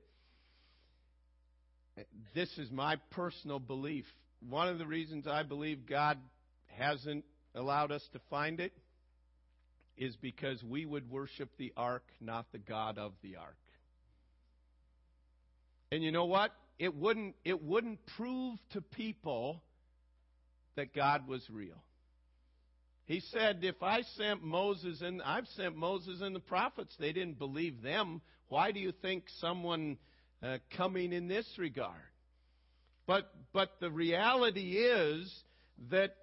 This 2.35 2.49
is 2.59 2.71
my 2.71 2.97
personal 3.11 3.59
belief. 3.59 4.07
One 4.49 4.69
of 4.69 4.79
the 4.79 4.87
reasons 4.87 5.27
I 5.27 5.43
believe 5.43 5.87
God 5.87 6.19
hasn't 6.79 7.25
allowed 7.55 7.93
us 7.93 8.07
to 8.13 8.21
find 8.31 8.61
it 8.61 8.73
is 9.97 10.17
because 10.17 10.63
we 10.63 10.87
would 10.87 11.11
worship 11.11 11.51
the 11.59 11.73
ark, 11.77 12.05
not 12.21 12.51
the 12.53 12.59
God 12.59 12.99
of 12.99 13.13
the 13.23 13.37
ark. 13.37 13.57
And 15.91 16.03
you 16.03 16.11
know 16.11 16.25
what? 16.25 16.53
It 16.79 16.95
wouldn't 16.95 17.37
it 17.45 17.63
wouldn't 17.63 18.01
prove 18.17 18.59
to 18.73 18.81
people 18.81 19.63
that 20.77 20.95
God 20.95 21.29
was 21.29 21.47
real. 21.51 21.83
He 23.05 23.21
said, 23.21 23.59
if 23.63 23.83
I 23.83 24.03
sent 24.17 24.43
Moses 24.43 25.03
and 25.03 25.21
I've 25.23 25.47
sent 25.49 25.77
Moses 25.77 26.21
and 26.23 26.35
the 26.35 26.41
prophets, 26.41 26.95
they 26.99 27.13
didn't 27.13 27.39
believe 27.39 27.83
them. 27.83 28.23
Why 28.49 28.73
do 28.73 28.81
you 28.81 28.93
think 29.03 29.25
someone 29.39 29.99
uh, 30.43 30.59
coming 30.77 31.13
in 31.13 31.29
this 31.29 31.47
regard? 31.59 32.01
But 33.07 33.31
but 33.53 33.73
the 33.81 33.91
reality 33.91 34.77
is 34.77 35.31
that 35.91 36.17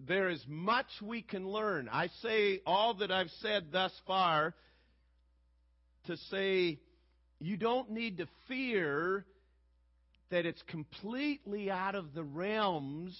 there 0.00 0.28
is 0.28 0.44
much 0.46 0.86
we 1.02 1.22
can 1.22 1.48
learn. 1.48 1.88
I 1.90 2.08
say 2.22 2.60
all 2.66 2.94
that 2.94 3.10
I've 3.10 3.30
said 3.40 3.66
thus 3.72 3.92
far 4.06 4.54
to 6.06 6.16
say 6.30 6.78
you 7.38 7.56
don't 7.56 7.90
need 7.90 8.18
to 8.18 8.26
fear 8.48 9.24
that 10.30 10.46
it's 10.46 10.62
completely 10.62 11.70
out 11.70 11.94
of 11.94 12.14
the 12.14 12.24
realms 12.24 13.16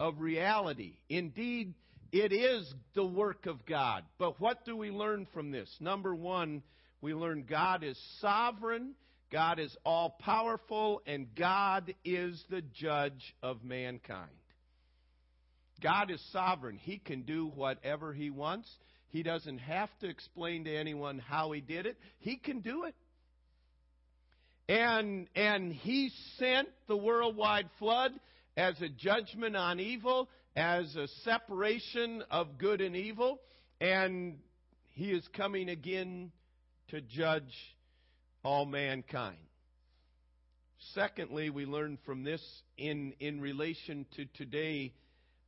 of 0.00 0.20
reality. 0.20 0.94
Indeed, 1.08 1.74
it 2.12 2.32
is 2.32 2.72
the 2.94 3.04
work 3.04 3.46
of 3.46 3.64
God. 3.66 4.04
But 4.18 4.40
what 4.40 4.64
do 4.64 4.76
we 4.76 4.90
learn 4.90 5.26
from 5.32 5.50
this? 5.50 5.68
Number 5.80 6.14
one, 6.14 6.62
we 7.00 7.14
learn 7.14 7.44
God 7.48 7.84
is 7.84 7.98
sovereign, 8.20 8.94
God 9.30 9.58
is 9.58 9.76
all 9.84 10.16
powerful, 10.20 11.02
and 11.06 11.34
God 11.34 11.94
is 12.04 12.42
the 12.48 12.62
judge 12.62 13.34
of 13.42 13.64
mankind. 13.64 14.30
God 15.82 16.10
is 16.10 16.22
sovereign. 16.32 16.76
He 16.76 16.98
can 16.98 17.22
do 17.22 17.48
whatever 17.54 18.12
He 18.12 18.30
wants. 18.30 18.68
He 19.08 19.22
doesn't 19.22 19.58
have 19.58 19.90
to 20.00 20.08
explain 20.08 20.64
to 20.64 20.74
anyone 20.74 21.18
how 21.18 21.52
He 21.52 21.60
did 21.60 21.86
it. 21.86 21.96
He 22.18 22.36
can 22.36 22.60
do 22.60 22.84
it. 22.84 22.94
And, 24.68 25.28
and 25.34 25.72
He 25.72 26.10
sent 26.38 26.68
the 26.88 26.96
worldwide 26.96 27.68
flood 27.78 28.12
as 28.56 28.80
a 28.80 28.88
judgment 28.88 29.56
on 29.56 29.80
evil, 29.80 30.28
as 30.54 30.96
a 30.96 31.08
separation 31.24 32.22
of 32.30 32.58
good 32.58 32.80
and 32.80 32.96
evil, 32.96 33.40
and 33.80 34.38
He 34.92 35.10
is 35.10 35.26
coming 35.36 35.68
again 35.68 36.32
to 36.88 37.00
judge 37.00 37.52
all 38.42 38.64
mankind. 38.64 39.36
Secondly, 40.94 41.50
we 41.50 41.66
learn 41.66 41.98
from 42.04 42.22
this 42.22 42.42
in, 42.78 43.12
in 43.18 43.40
relation 43.40 44.06
to 44.16 44.24
today 44.34 44.92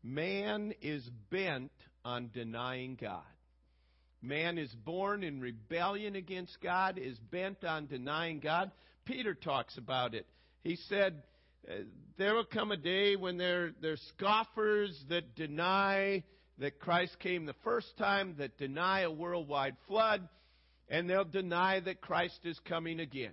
Man 0.03 0.75
is 0.81 1.09
bent 1.31 1.73
on 2.05 2.31
denying 2.33 2.97
God. 3.01 3.23
Man 4.21 4.59
is 4.59 4.73
born 4.85 5.23
in 5.23 5.41
rebellion 5.41 6.17
against 6.17 6.61
God, 6.61 6.99
is 6.99 7.19
bent 7.31 7.65
on 7.65 7.87
denying 7.87 8.41
God. 8.41 8.71
Peter 9.05 9.35
talks 9.35 9.79
about 9.79 10.15
it. 10.15 10.27
He 10.63 10.77
said, 10.89 11.23
uh, 11.71 11.75
There 12.17 12.35
will 12.35 12.45
come 12.45 12.73
a 12.73 12.77
day 12.77 13.17
when 13.17 13.37
there, 13.39 13.73
there's 13.81 14.03
scoffers 14.17 15.05
that 15.09 15.37
deny 15.37 16.25
that 16.59 16.81
Christ 16.81 17.19
came 17.21 17.47
the 17.47 17.55
first 17.63 17.97
time, 17.97 18.35
that 18.39 18.59
deny 18.59 19.03
a 19.03 19.11
worldwide 19.11 19.77
flood, 19.87 20.29
and 20.89 21.09
they'll 21.09 21.25
deny 21.25 21.81
that 21.81 22.01
Christ 22.01 22.41
is 22.45 22.59
coming 22.65 22.99
again. 22.99 23.33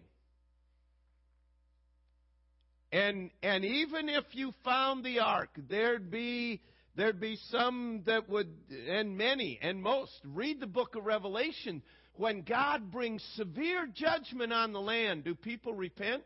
And 2.95 3.29
and 3.43 3.65
even 3.65 4.08
if 4.08 4.23
you 4.31 4.53
found 4.63 5.03
the 5.03 5.19
ark, 5.19 5.49
there'd 5.69 6.10
be 6.10 6.62
there'd 6.95 7.19
be 7.19 7.38
some 7.49 8.03
that 8.05 8.29
would 8.29 8.47
and 8.88 9.17
many 9.17 9.60
and 9.62 9.84
most 9.84 10.13
read 10.23 10.62
the 10.62 10.67
book 10.67 10.95
of 10.95 11.05
Revelation. 11.05 11.81
When 12.13 12.43
God 12.43 12.93
brings 12.93 13.21
severe 13.36 13.86
judgment 13.93 14.53
on 14.53 14.71
the 14.71 14.79
land, 14.79 15.25
do 15.25 15.36
people 15.36 15.73
repent? 15.73 16.23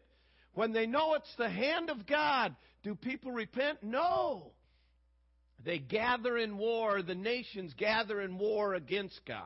When 0.53 0.71
they 0.71 0.85
know 0.85 1.15
it's 1.15 1.35
the 1.39 1.49
hand 1.49 1.89
of 1.89 2.05
God, 2.05 2.55
do 2.83 2.93
people 2.93 3.31
repent? 3.31 3.81
No. 3.81 4.51
They 5.65 5.79
gather 5.79 6.37
in 6.37 6.55
war, 6.59 7.01
the 7.01 7.15
nations 7.15 7.73
gather 7.79 8.21
in 8.21 8.37
war 8.37 8.75
against 8.75 9.19
God. 9.25 9.41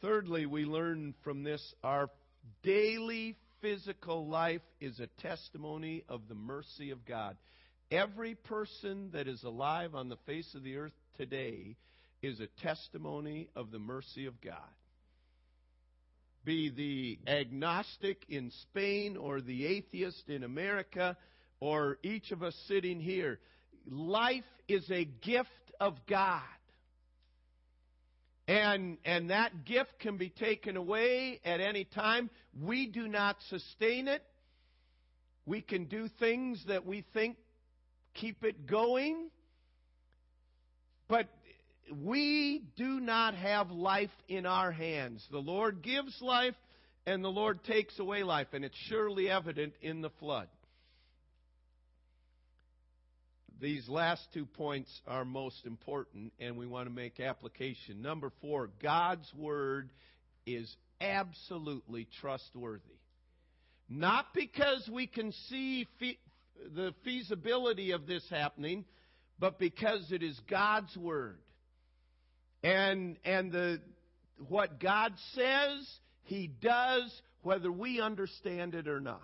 Thirdly, 0.00 0.46
we 0.46 0.64
learn 0.64 1.14
from 1.22 1.42
this 1.44 1.62
our 1.84 2.08
daily 2.62 3.36
physical 3.62 4.28
life 4.28 4.60
is 4.80 5.00
a 5.00 5.06
testimony 5.22 6.04
of 6.08 6.28
the 6.28 6.34
mercy 6.34 6.90
of 6.90 7.06
God. 7.06 7.36
Every 7.90 8.34
person 8.34 9.10
that 9.12 9.28
is 9.28 9.42
alive 9.44 9.94
on 9.94 10.08
the 10.08 10.18
face 10.26 10.54
of 10.54 10.64
the 10.64 10.76
earth 10.76 10.92
today 11.16 11.76
is 12.20 12.40
a 12.40 12.48
testimony 12.62 13.48
of 13.56 13.70
the 13.70 13.78
mercy 13.78 14.26
of 14.26 14.40
God. 14.40 14.56
Be 16.44 16.70
the 16.70 17.30
agnostic 17.30 18.24
in 18.28 18.50
Spain 18.62 19.16
or 19.16 19.40
the 19.40 19.66
atheist 19.66 20.28
in 20.28 20.42
America 20.42 21.16
or 21.60 21.98
each 22.02 22.32
of 22.32 22.42
us 22.42 22.56
sitting 22.66 22.98
here, 22.98 23.38
life 23.88 24.42
is 24.66 24.90
a 24.90 25.04
gift 25.04 25.48
of 25.80 25.94
God. 26.08 26.42
And, 28.52 28.98
and 29.04 29.30
that 29.30 29.64
gift 29.64 29.98
can 30.00 30.18
be 30.18 30.28
taken 30.28 30.76
away 30.76 31.40
at 31.42 31.60
any 31.60 31.84
time. 31.84 32.28
We 32.60 32.86
do 32.86 33.08
not 33.08 33.36
sustain 33.48 34.08
it. 34.08 34.22
We 35.46 35.62
can 35.62 35.86
do 35.86 36.08
things 36.18 36.62
that 36.68 36.84
we 36.84 37.04
think 37.14 37.36
keep 38.14 38.44
it 38.44 38.66
going. 38.66 39.30
But 41.08 41.28
we 41.90 42.62
do 42.76 43.00
not 43.00 43.34
have 43.34 43.70
life 43.70 44.10
in 44.28 44.44
our 44.44 44.70
hands. 44.70 45.26
The 45.30 45.38
Lord 45.38 45.82
gives 45.82 46.20
life 46.20 46.54
and 47.06 47.24
the 47.24 47.28
Lord 47.28 47.64
takes 47.64 47.98
away 47.98 48.22
life, 48.22 48.48
and 48.52 48.64
it's 48.64 48.76
surely 48.88 49.28
evident 49.28 49.72
in 49.80 50.02
the 50.02 50.10
flood. 50.20 50.46
These 53.62 53.88
last 53.88 54.26
two 54.34 54.44
points 54.44 54.90
are 55.06 55.24
most 55.24 55.66
important, 55.66 56.32
and 56.40 56.56
we 56.56 56.66
want 56.66 56.88
to 56.88 56.92
make 56.92 57.20
application. 57.20 58.02
Number 58.02 58.32
four, 58.40 58.70
God's 58.82 59.32
Word 59.36 59.90
is 60.44 60.68
absolutely 61.00 62.08
trustworthy. 62.20 62.98
Not 63.88 64.34
because 64.34 64.90
we 64.92 65.06
can 65.06 65.30
see 65.48 65.86
fe- 66.00 66.18
the 66.74 66.92
feasibility 67.04 67.92
of 67.92 68.08
this 68.08 68.24
happening, 68.30 68.84
but 69.38 69.60
because 69.60 70.10
it 70.10 70.24
is 70.24 70.36
God's 70.50 70.96
Word. 70.96 71.38
And, 72.64 73.16
and 73.24 73.52
the, 73.52 73.80
what 74.48 74.80
God 74.80 75.12
says, 75.36 75.88
He 76.24 76.48
does, 76.48 77.12
whether 77.42 77.70
we 77.70 78.00
understand 78.00 78.74
it 78.74 78.88
or 78.88 78.98
not. 78.98 79.22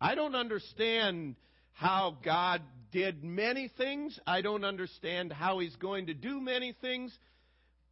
I 0.00 0.16
don't 0.16 0.34
understand 0.34 1.36
how 1.72 2.16
God 2.24 2.62
did 2.92 3.24
many 3.24 3.68
things. 3.76 4.18
I 4.26 4.42
don't 4.42 4.64
understand 4.64 5.32
how 5.32 5.58
He's 5.58 5.74
going 5.76 6.06
to 6.06 6.14
do 6.14 6.40
many 6.40 6.74
things. 6.80 7.16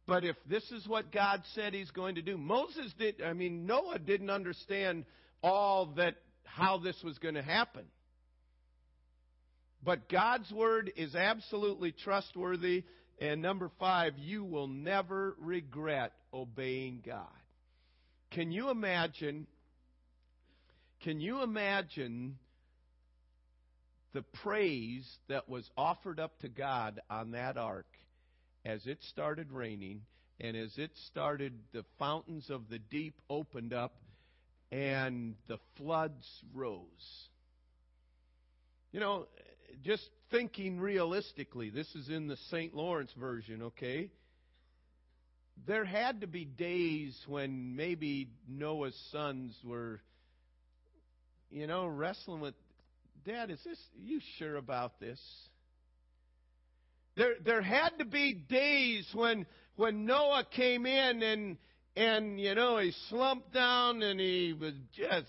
But 0.07 0.23
if 0.23 0.35
this 0.49 0.63
is 0.71 0.87
what 0.87 1.11
God 1.11 1.41
said 1.53 1.73
He's 1.73 1.91
going 1.91 2.15
to 2.15 2.21
do, 2.21 2.37
Moses 2.37 2.93
did, 2.97 3.21
I 3.21 3.33
mean, 3.33 3.65
Noah 3.65 3.99
didn't 3.99 4.29
understand 4.29 5.05
all 5.43 5.87
that, 5.97 6.15
how 6.45 6.77
this 6.77 6.95
was 7.03 7.17
going 7.17 7.35
to 7.35 7.41
happen. 7.41 7.83
But 9.83 10.09
God's 10.09 10.51
Word 10.51 10.91
is 10.95 11.15
absolutely 11.15 11.91
trustworthy. 11.91 12.83
And 13.19 13.41
number 13.41 13.69
five, 13.79 14.13
you 14.17 14.43
will 14.43 14.67
never 14.67 15.35
regret 15.39 16.13
obeying 16.33 17.01
God. 17.05 17.27
Can 18.31 18.51
you 18.51 18.69
imagine? 18.69 19.47
Can 21.03 21.19
you 21.19 21.43
imagine 21.43 22.37
the 24.13 24.23
praise 24.43 25.07
that 25.29 25.47
was 25.47 25.69
offered 25.77 26.19
up 26.19 26.39
to 26.39 26.49
God 26.49 26.99
on 27.09 27.31
that 27.31 27.57
ark 27.57 27.87
as 28.65 28.85
it 28.85 28.99
started 29.09 29.51
raining 29.51 30.01
and 30.39 30.57
as 30.57 30.77
it 30.77 30.91
started, 31.07 31.53
the 31.71 31.85
fountains 31.99 32.49
of 32.49 32.67
the 32.69 32.79
deep 32.79 33.13
opened 33.29 33.73
up 33.73 33.95
and 34.71 35.35
the 35.47 35.59
floods 35.77 36.25
rose. 36.53 37.27
You 38.91 38.99
know, 38.99 39.27
just 39.83 40.09
thinking 40.31 40.79
realistically, 40.79 41.69
this 41.69 41.87
is 41.95 42.09
in 42.09 42.27
the 42.27 42.37
St. 42.49 42.75
Lawrence 42.75 43.11
version, 43.19 43.61
okay? 43.63 44.09
There 45.67 45.85
had 45.85 46.21
to 46.21 46.27
be 46.27 46.43
days 46.43 47.15
when 47.27 47.75
maybe 47.75 48.29
Noah's 48.47 48.97
sons 49.11 49.55
were, 49.63 50.01
you 51.49 51.67
know, 51.67 51.85
wrestling 51.85 52.41
with, 52.41 52.55
Dad, 53.25 53.51
is 53.51 53.59
this, 53.63 53.77
you 53.99 54.19
sure 54.37 54.55
about 54.55 54.99
this? 54.99 55.19
There, 57.15 57.35
there 57.43 57.61
had 57.61 57.89
to 57.99 58.05
be 58.05 58.33
days 58.33 59.07
when, 59.13 59.45
when 59.75 60.05
Noah 60.05 60.45
came 60.49 60.85
in 60.85 61.21
and, 61.21 61.57
and, 61.95 62.39
you 62.39 62.55
know, 62.55 62.77
he 62.77 62.93
slumped 63.09 63.53
down 63.53 64.01
and 64.01 64.19
he 64.19 64.55
was 64.59 64.73
just 64.93 65.27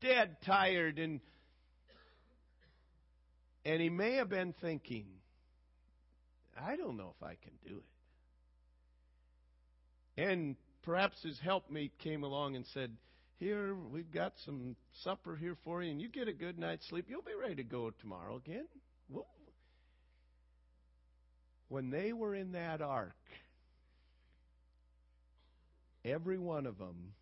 dead 0.00 0.36
tired 0.44 0.98
and, 0.98 1.20
and 3.64 3.80
he 3.80 3.88
may 3.88 4.14
have 4.14 4.28
been 4.28 4.54
thinking, 4.60 5.06
I 6.60 6.76
don't 6.76 6.96
know 6.96 7.14
if 7.16 7.22
I 7.26 7.36
can 7.42 7.52
do 7.66 7.78
it. 7.78 7.84
And 10.22 10.56
perhaps 10.82 11.22
his 11.22 11.38
helpmate 11.38 11.98
came 11.98 12.22
along 12.22 12.56
and 12.56 12.66
said, 12.74 12.96
Here, 13.38 13.74
we've 13.92 14.12
got 14.12 14.32
some 14.44 14.74
supper 15.04 15.36
here 15.36 15.56
for 15.64 15.80
you, 15.82 15.92
and 15.92 16.00
you 16.00 16.08
get 16.08 16.26
a 16.26 16.32
good 16.32 16.58
night's 16.58 16.88
sleep. 16.88 17.06
You'll 17.08 17.22
be 17.22 17.36
ready 17.40 17.54
to 17.56 17.62
go 17.62 17.92
tomorrow 18.00 18.36
again. 18.36 18.66
When 21.68 21.90
they 21.90 22.12
were 22.12 22.34
in 22.34 22.52
that 22.52 22.80
ark, 22.80 23.14
every 26.04 26.38
one 26.38 26.66
of 26.66 26.78
them 26.78 27.12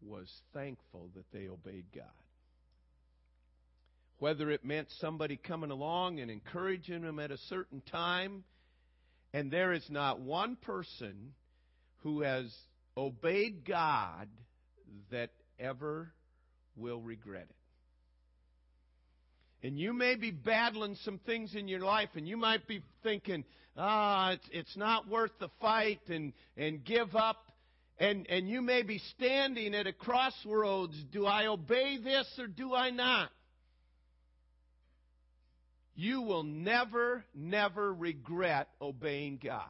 was 0.00 0.28
thankful 0.54 1.10
that 1.14 1.30
they 1.32 1.48
obeyed 1.48 1.86
God. 1.94 2.04
Whether 4.20 4.50
it 4.50 4.64
meant 4.64 4.88
somebody 5.00 5.36
coming 5.36 5.70
along 5.70 6.20
and 6.20 6.30
encouraging 6.30 7.02
them 7.02 7.18
at 7.18 7.30
a 7.30 7.38
certain 7.48 7.82
time, 7.90 8.44
and 9.34 9.50
there 9.50 9.72
is 9.72 9.86
not 9.90 10.20
one 10.20 10.56
person 10.56 11.34
who 12.02 12.22
has 12.22 12.50
obeyed 12.98 13.64
God 13.64 14.28
that 15.10 15.30
ever 15.58 16.12
will 16.76 17.00
regret 17.00 17.46
it. 17.48 17.54
And 19.66 19.78
you 19.78 19.92
may 19.92 20.14
be 20.14 20.30
battling 20.30 20.96
some 21.04 21.18
things 21.18 21.54
in 21.54 21.68
your 21.68 21.80
life, 21.80 22.10
and 22.14 22.28
you 22.28 22.36
might 22.36 22.66
be 22.68 22.82
thinking, 23.02 23.44
ah, 23.76 24.32
it's, 24.32 24.48
it's 24.52 24.76
not 24.76 25.08
worth 25.08 25.32
the 25.40 25.48
fight 25.60 26.00
and, 26.08 26.32
and 26.56 26.84
give 26.84 27.16
up. 27.16 27.38
And, 27.98 28.26
and 28.28 28.48
you 28.48 28.62
may 28.62 28.82
be 28.82 28.98
standing 29.16 29.74
at 29.74 29.88
a 29.88 29.92
crossroads. 29.92 30.94
Do 31.12 31.26
I 31.26 31.46
obey 31.46 31.98
this 32.02 32.26
or 32.38 32.46
do 32.46 32.72
I 32.72 32.90
not? 32.90 33.30
You 35.96 36.22
will 36.22 36.44
never, 36.44 37.24
never 37.34 37.92
regret 37.92 38.68
obeying 38.80 39.40
God. 39.42 39.64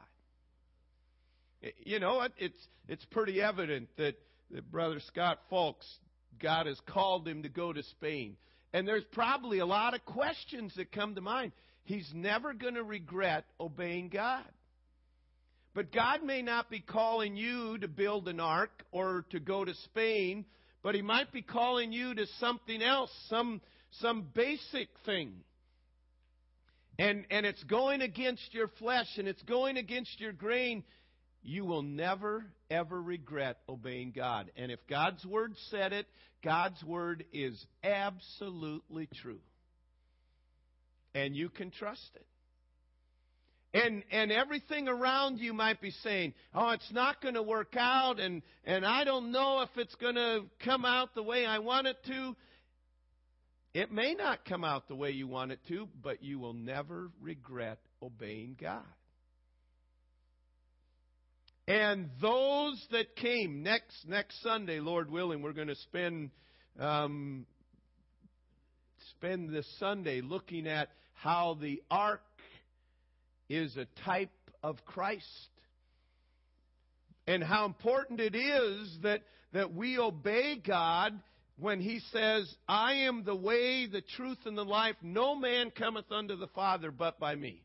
You 1.83 1.99
know, 1.99 2.27
it's, 2.37 2.67
it's 2.87 3.05
pretty 3.05 3.41
evident 3.41 3.89
that, 3.97 4.15
that 4.51 4.71
Brother 4.71 4.99
Scott 5.07 5.39
Fulks, 5.51 5.87
God 6.41 6.67
has 6.67 6.79
called 6.87 7.27
him 7.27 7.43
to 7.43 7.49
go 7.49 7.73
to 7.73 7.83
Spain. 7.83 8.37
And 8.73 8.87
there's 8.87 9.03
probably 9.11 9.59
a 9.59 9.65
lot 9.65 9.93
of 9.93 10.05
questions 10.05 10.73
that 10.77 10.91
come 10.91 11.15
to 11.15 11.21
mind. 11.21 11.51
He's 11.83 12.09
never 12.13 12.53
going 12.53 12.75
to 12.75 12.83
regret 12.83 13.45
obeying 13.59 14.09
God. 14.09 14.45
But 15.73 15.91
God 15.91 16.23
may 16.23 16.41
not 16.41 16.69
be 16.69 16.79
calling 16.79 17.35
you 17.35 17.77
to 17.79 17.87
build 17.87 18.27
an 18.27 18.39
ark 18.39 18.83
or 18.91 19.25
to 19.31 19.39
go 19.39 19.65
to 19.65 19.73
Spain, 19.85 20.45
but 20.83 20.95
He 20.95 21.01
might 21.01 21.31
be 21.31 21.41
calling 21.41 21.91
you 21.91 22.13
to 22.13 22.25
something 22.39 22.81
else, 22.81 23.11
some, 23.27 23.61
some 23.99 24.27
basic 24.33 24.89
thing. 25.05 25.33
And, 26.97 27.25
and 27.31 27.45
it's 27.45 27.63
going 27.63 28.01
against 28.01 28.53
your 28.53 28.67
flesh 28.79 29.07
and 29.17 29.27
it's 29.27 29.41
going 29.43 29.77
against 29.77 30.19
your 30.19 30.33
grain. 30.33 30.83
You 31.49 31.65
will 31.65 31.81
never, 31.81 32.45
ever 32.69 33.01
regret 33.01 33.57
obeying 33.67 34.13
God. 34.15 34.51
And 34.55 34.71
if 34.71 34.77
God's 34.87 35.25
Word 35.25 35.55
said 35.71 35.93
it, 35.93 36.05
God's 36.43 36.83
Word 36.83 37.25
is 37.33 37.59
absolutely 37.83 39.09
true. 39.19 39.39
And 41.15 41.35
you 41.35 41.49
can 41.49 41.71
trust 41.71 42.07
it. 42.13 42.25
And, 43.73 44.03
and 44.11 44.31
everything 44.31 44.87
around 44.87 45.39
you 45.39 45.53
might 45.53 45.81
be 45.81 45.89
saying, 46.03 46.35
oh, 46.53 46.69
it's 46.69 46.91
not 46.91 47.19
going 47.19 47.33
to 47.33 47.41
work 47.41 47.73
out, 47.75 48.19
and, 48.19 48.43
and 48.63 48.85
I 48.85 49.03
don't 49.03 49.31
know 49.31 49.63
if 49.63 49.69
it's 49.75 49.95
going 49.95 50.15
to 50.15 50.41
come 50.63 50.85
out 50.85 51.15
the 51.15 51.23
way 51.23 51.47
I 51.47 51.57
want 51.57 51.87
it 51.87 51.97
to. 52.05 52.35
It 53.73 53.91
may 53.91 54.13
not 54.13 54.45
come 54.45 54.63
out 54.63 54.87
the 54.87 54.95
way 54.95 55.09
you 55.09 55.27
want 55.27 55.51
it 55.51 55.59
to, 55.69 55.89
but 56.03 56.21
you 56.21 56.37
will 56.37 56.53
never 56.53 57.09
regret 57.19 57.79
obeying 58.03 58.55
God. 58.59 58.85
And 61.69 62.09
those 62.19 62.83
that 62.91 63.15
came 63.15 63.61
next 63.61 64.07
next 64.07 64.41
Sunday, 64.41 64.79
Lord 64.79 65.11
willing, 65.11 65.43
we're 65.43 65.53
going 65.53 65.67
to 65.67 65.75
spend 65.75 66.31
um, 66.79 67.45
spend 69.11 69.53
this 69.53 69.67
Sunday 69.77 70.21
looking 70.21 70.65
at 70.65 70.89
how 71.13 71.59
the 71.61 71.79
ark 71.91 72.23
is 73.49 73.77
a 73.77 73.85
type 74.03 74.31
of 74.63 74.83
Christ, 74.83 75.27
and 77.27 77.43
how 77.43 77.65
important 77.65 78.19
it 78.19 78.33
is 78.33 78.97
that 79.03 79.21
that 79.53 79.71
we 79.71 79.99
obey 79.99 80.55
God 80.65 81.21
when 81.59 81.81
He 81.81 81.99
says, 82.11 82.51
"I 82.67 82.93
am 82.93 83.23
the 83.25 83.35
way, 83.35 83.85
the 83.85 84.01
truth, 84.01 84.39
and 84.45 84.57
the 84.57 84.65
life. 84.65 84.95
No 85.03 85.35
man 85.35 85.69
cometh 85.69 86.11
unto 86.11 86.35
the 86.35 86.47
Father 86.47 86.89
but 86.89 87.19
by 87.19 87.35
me." 87.35 87.61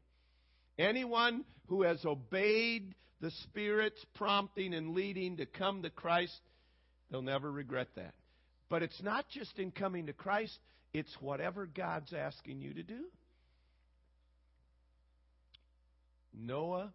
Anyone 0.78 1.46
who 1.68 1.84
has 1.84 2.04
obeyed 2.04 2.94
the 3.20 3.30
Spirit's 3.44 4.04
prompting 4.14 4.74
and 4.74 4.94
leading 4.94 5.38
to 5.38 5.46
come 5.46 5.82
to 5.82 5.90
Christ, 5.90 6.38
they'll 7.10 7.22
never 7.22 7.50
regret 7.50 7.88
that. 7.96 8.14
But 8.68 8.82
it's 8.82 9.02
not 9.02 9.28
just 9.28 9.58
in 9.58 9.70
coming 9.70 10.06
to 10.06 10.12
Christ, 10.12 10.58
it's 10.92 11.14
whatever 11.20 11.66
God's 11.66 12.12
asking 12.12 12.60
you 12.60 12.74
to 12.74 12.82
do. 12.82 13.04
Noah 16.32 16.92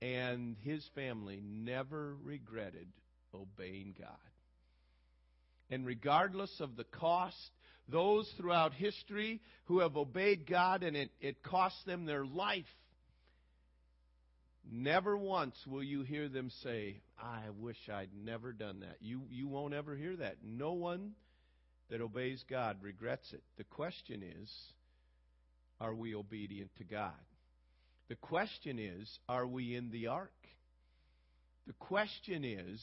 and 0.00 0.56
his 0.62 0.84
family 0.94 1.40
never 1.44 2.16
regretted 2.24 2.88
obeying 3.34 3.94
God. 3.98 4.08
And 5.70 5.86
regardless 5.86 6.54
of 6.60 6.76
the 6.76 6.84
cost, 6.84 7.36
those 7.88 8.30
throughout 8.36 8.74
history 8.74 9.40
who 9.64 9.80
have 9.80 9.96
obeyed 9.96 10.46
God 10.46 10.82
and 10.82 10.96
it, 10.96 11.10
it 11.20 11.42
cost 11.42 11.76
them 11.86 12.04
their 12.04 12.24
life 12.24 12.64
Never 14.70 15.16
once 15.16 15.56
will 15.66 15.82
you 15.82 16.02
hear 16.02 16.28
them 16.28 16.50
say, 16.62 17.00
I 17.20 17.50
wish 17.58 17.88
I'd 17.92 18.10
never 18.24 18.52
done 18.52 18.80
that. 18.80 18.96
You, 19.00 19.22
you 19.30 19.48
won't 19.48 19.74
ever 19.74 19.96
hear 19.96 20.16
that. 20.16 20.36
No 20.44 20.72
one 20.72 21.12
that 21.90 22.00
obeys 22.00 22.44
God 22.48 22.78
regrets 22.80 23.32
it. 23.32 23.42
The 23.58 23.64
question 23.64 24.22
is, 24.22 24.50
are 25.80 25.94
we 25.94 26.14
obedient 26.14 26.70
to 26.78 26.84
God? 26.84 27.12
The 28.08 28.16
question 28.16 28.78
is, 28.78 29.18
are 29.28 29.46
we 29.46 29.74
in 29.74 29.90
the 29.90 30.06
ark? 30.06 30.30
The 31.66 31.72
question 31.74 32.44
is 32.44 32.80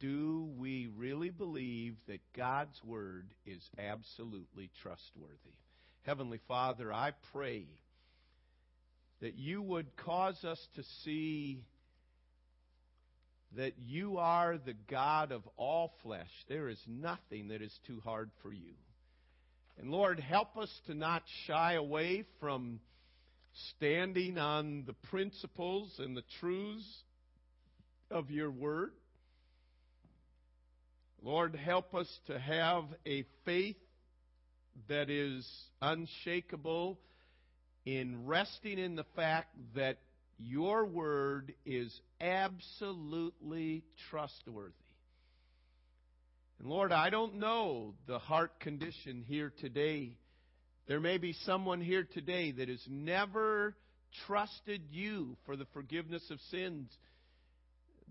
do 0.00 0.50
we 0.58 0.88
really 0.96 1.30
believe 1.30 1.96
that 2.08 2.20
God's 2.36 2.78
Word 2.84 3.32
is 3.46 3.62
absolutely 3.78 4.70
trustworthy? 4.82 5.56
Heavenly 6.02 6.40
Father, 6.46 6.92
I 6.92 7.12
pray 7.32 7.66
that 9.20 9.38
you 9.38 9.62
would 9.62 9.96
cause 9.96 10.42
us 10.44 10.58
to 10.76 10.82
see 11.04 11.64
that 13.56 13.74
you 13.78 14.18
are 14.18 14.58
the 14.58 14.74
God 14.90 15.32
of 15.32 15.42
all 15.56 15.92
flesh. 16.02 16.30
There 16.48 16.68
is 16.68 16.80
nothing 16.86 17.48
that 17.48 17.62
is 17.62 17.76
too 17.86 18.00
hard 18.04 18.30
for 18.42 18.52
you. 18.52 18.74
And 19.78 19.90
Lord, 19.90 20.20
help 20.20 20.56
us 20.56 20.70
to 20.86 20.94
not 20.94 21.22
shy 21.46 21.74
away 21.74 22.24
from 22.40 22.80
standing 23.76 24.38
on 24.38 24.84
the 24.86 24.92
principles 25.10 25.94
and 25.98 26.16
the 26.16 26.24
truths 26.40 27.02
of 28.10 28.30
your 28.30 28.50
word. 28.50 28.92
Lord, 31.22 31.54
help 31.56 31.94
us 31.94 32.08
to 32.26 32.38
have 32.38 32.84
a 33.06 33.24
faith 33.44 33.76
that 34.88 35.08
is 35.08 35.48
unshakable 35.80 36.98
in 37.84 38.26
resting 38.26 38.78
in 38.78 38.96
the 38.96 39.04
fact 39.16 39.54
that 39.74 39.98
your 40.38 40.84
word 40.84 41.54
is 41.64 42.00
absolutely 42.20 43.84
trustworthy. 44.10 44.72
And 46.58 46.68
Lord, 46.68 46.92
I 46.92 47.10
don't 47.10 47.36
know 47.36 47.94
the 48.06 48.18
heart 48.18 48.58
condition 48.60 49.22
here 49.26 49.52
today. 49.60 50.16
There 50.86 51.00
may 51.00 51.18
be 51.18 51.34
someone 51.44 51.80
here 51.80 52.06
today 52.14 52.52
that 52.52 52.68
has 52.68 52.84
never 52.88 53.76
trusted 54.26 54.82
you 54.90 55.36
for 55.44 55.56
the 55.56 55.66
forgiveness 55.72 56.22
of 56.30 56.38
sins. 56.50 56.90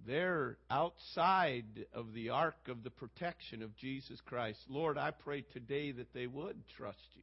They're 0.05 0.57
outside 0.69 1.85
of 1.93 2.13
the 2.13 2.29
ark 2.29 2.67
of 2.67 2.83
the 2.83 2.89
protection 2.89 3.61
of 3.61 3.75
Jesus 3.77 4.19
Christ. 4.25 4.59
Lord, 4.67 4.97
I 4.97 5.11
pray 5.11 5.45
today 5.53 5.91
that 5.93 6.13
they 6.13 6.27
would 6.27 6.57
trust 6.77 6.99
you. 7.15 7.21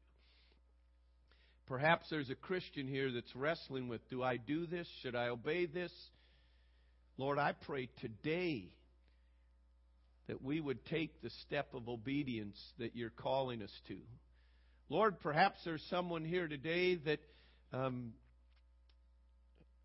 Perhaps 1.70 2.10
there's 2.10 2.30
a 2.30 2.34
Christian 2.34 2.88
here 2.88 3.12
that's 3.12 3.36
wrestling 3.36 3.86
with 3.86 4.00
do 4.10 4.24
I 4.24 4.38
do 4.38 4.66
this? 4.66 4.88
Should 5.02 5.14
I 5.14 5.28
obey 5.28 5.66
this? 5.66 5.92
Lord, 7.16 7.38
I 7.38 7.52
pray 7.52 7.88
today 8.00 8.72
that 10.26 10.42
we 10.42 10.60
would 10.60 10.84
take 10.86 11.22
the 11.22 11.30
step 11.46 11.72
of 11.72 11.88
obedience 11.88 12.60
that 12.80 12.96
you're 12.96 13.10
calling 13.10 13.62
us 13.62 13.70
to. 13.86 13.98
Lord, 14.88 15.20
perhaps 15.20 15.60
there's 15.64 15.84
someone 15.88 16.24
here 16.24 16.48
today 16.48 16.96
that 16.96 17.20
um, 17.72 18.14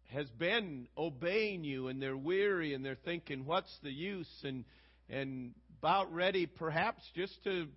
has 0.06 0.28
been 0.32 0.88
obeying 0.98 1.64
you 1.64 1.90
and 1.90 2.02
they're 2.02 2.18
weary 2.18 2.74
and 2.74 2.84
they're 2.84 2.98
thinking, 3.06 3.46
what's 3.46 3.78
the 3.84 3.92
use? 3.92 4.42
And, 4.44 4.66
and 5.08 5.52
about 5.84 6.12
ready 6.12 6.48
perhaps 6.48 7.04
just 7.14 7.44
to 7.44 7.68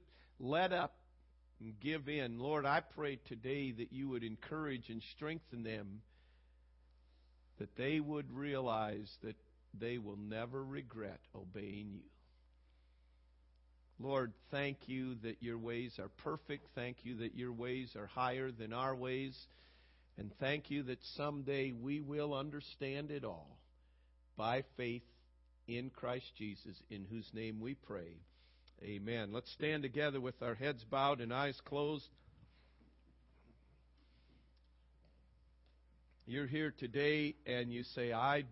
let 0.41 0.73
up 0.73 0.95
and 1.61 1.79
give 1.81 2.09
in. 2.09 2.39
Lord, 2.39 2.65
I 2.65 2.81
pray 2.81 3.19
today 3.29 3.73
that 3.73 3.93
you 3.93 4.09
would 4.09 4.23
encourage 4.23 4.89
and 4.89 5.03
strengthen 5.17 5.63
them, 5.63 6.03
that 7.59 7.77
they 7.77 8.01
would 8.01 8.31
realize 8.33 9.11
that 9.23 9.37
they 9.79 9.99
will 9.99 10.17
never 10.17 10.65
regret 10.65 11.21
obeying 11.35 11.93
you. 11.93 12.03
Lord, 14.01 14.33
thank 14.53 14.77
you 14.87 15.17
that 15.23 15.43
your 15.43 15.59
ways 15.59 15.99
are 15.99 16.11
perfect. 16.19 16.69
Thank 16.75 16.99
you 17.03 17.17
that 17.19 17.35
your 17.35 17.53
ways 17.53 17.97
are 17.97 18.07
higher 18.07 18.53
than 18.53 18.73
our 18.73 18.95
ways. 18.95 19.37
And 20.17 20.31
thank 20.39 20.71
you 20.71 20.85
that 20.85 21.03
someday 21.17 21.73
we 21.73 22.01
will 22.01 22.33
understand 22.33 23.11
it 23.11 23.25
all 23.25 23.59
by 24.37 24.63
faith 24.77 25.03
in 25.67 25.91
Christ 25.91 26.27
Jesus, 26.37 26.77
in 26.91 27.05
whose 27.11 27.29
name 27.35 27.61
we 27.61 27.75
pray. 27.75 28.15
Amen. 28.83 29.33
Let's 29.33 29.51
stand 29.51 29.83
together 29.83 30.21
with 30.21 30.41
our 30.41 30.55
heads 30.55 30.85
bowed 30.85 31.21
and 31.21 31.33
eyes 31.35 31.61
closed. 31.65 32.09
You're 36.27 36.47
here 36.47 36.73
today 36.79 37.35
and 37.45 37.73
you 37.73 37.83
say, 37.83 38.13
I 38.13 38.45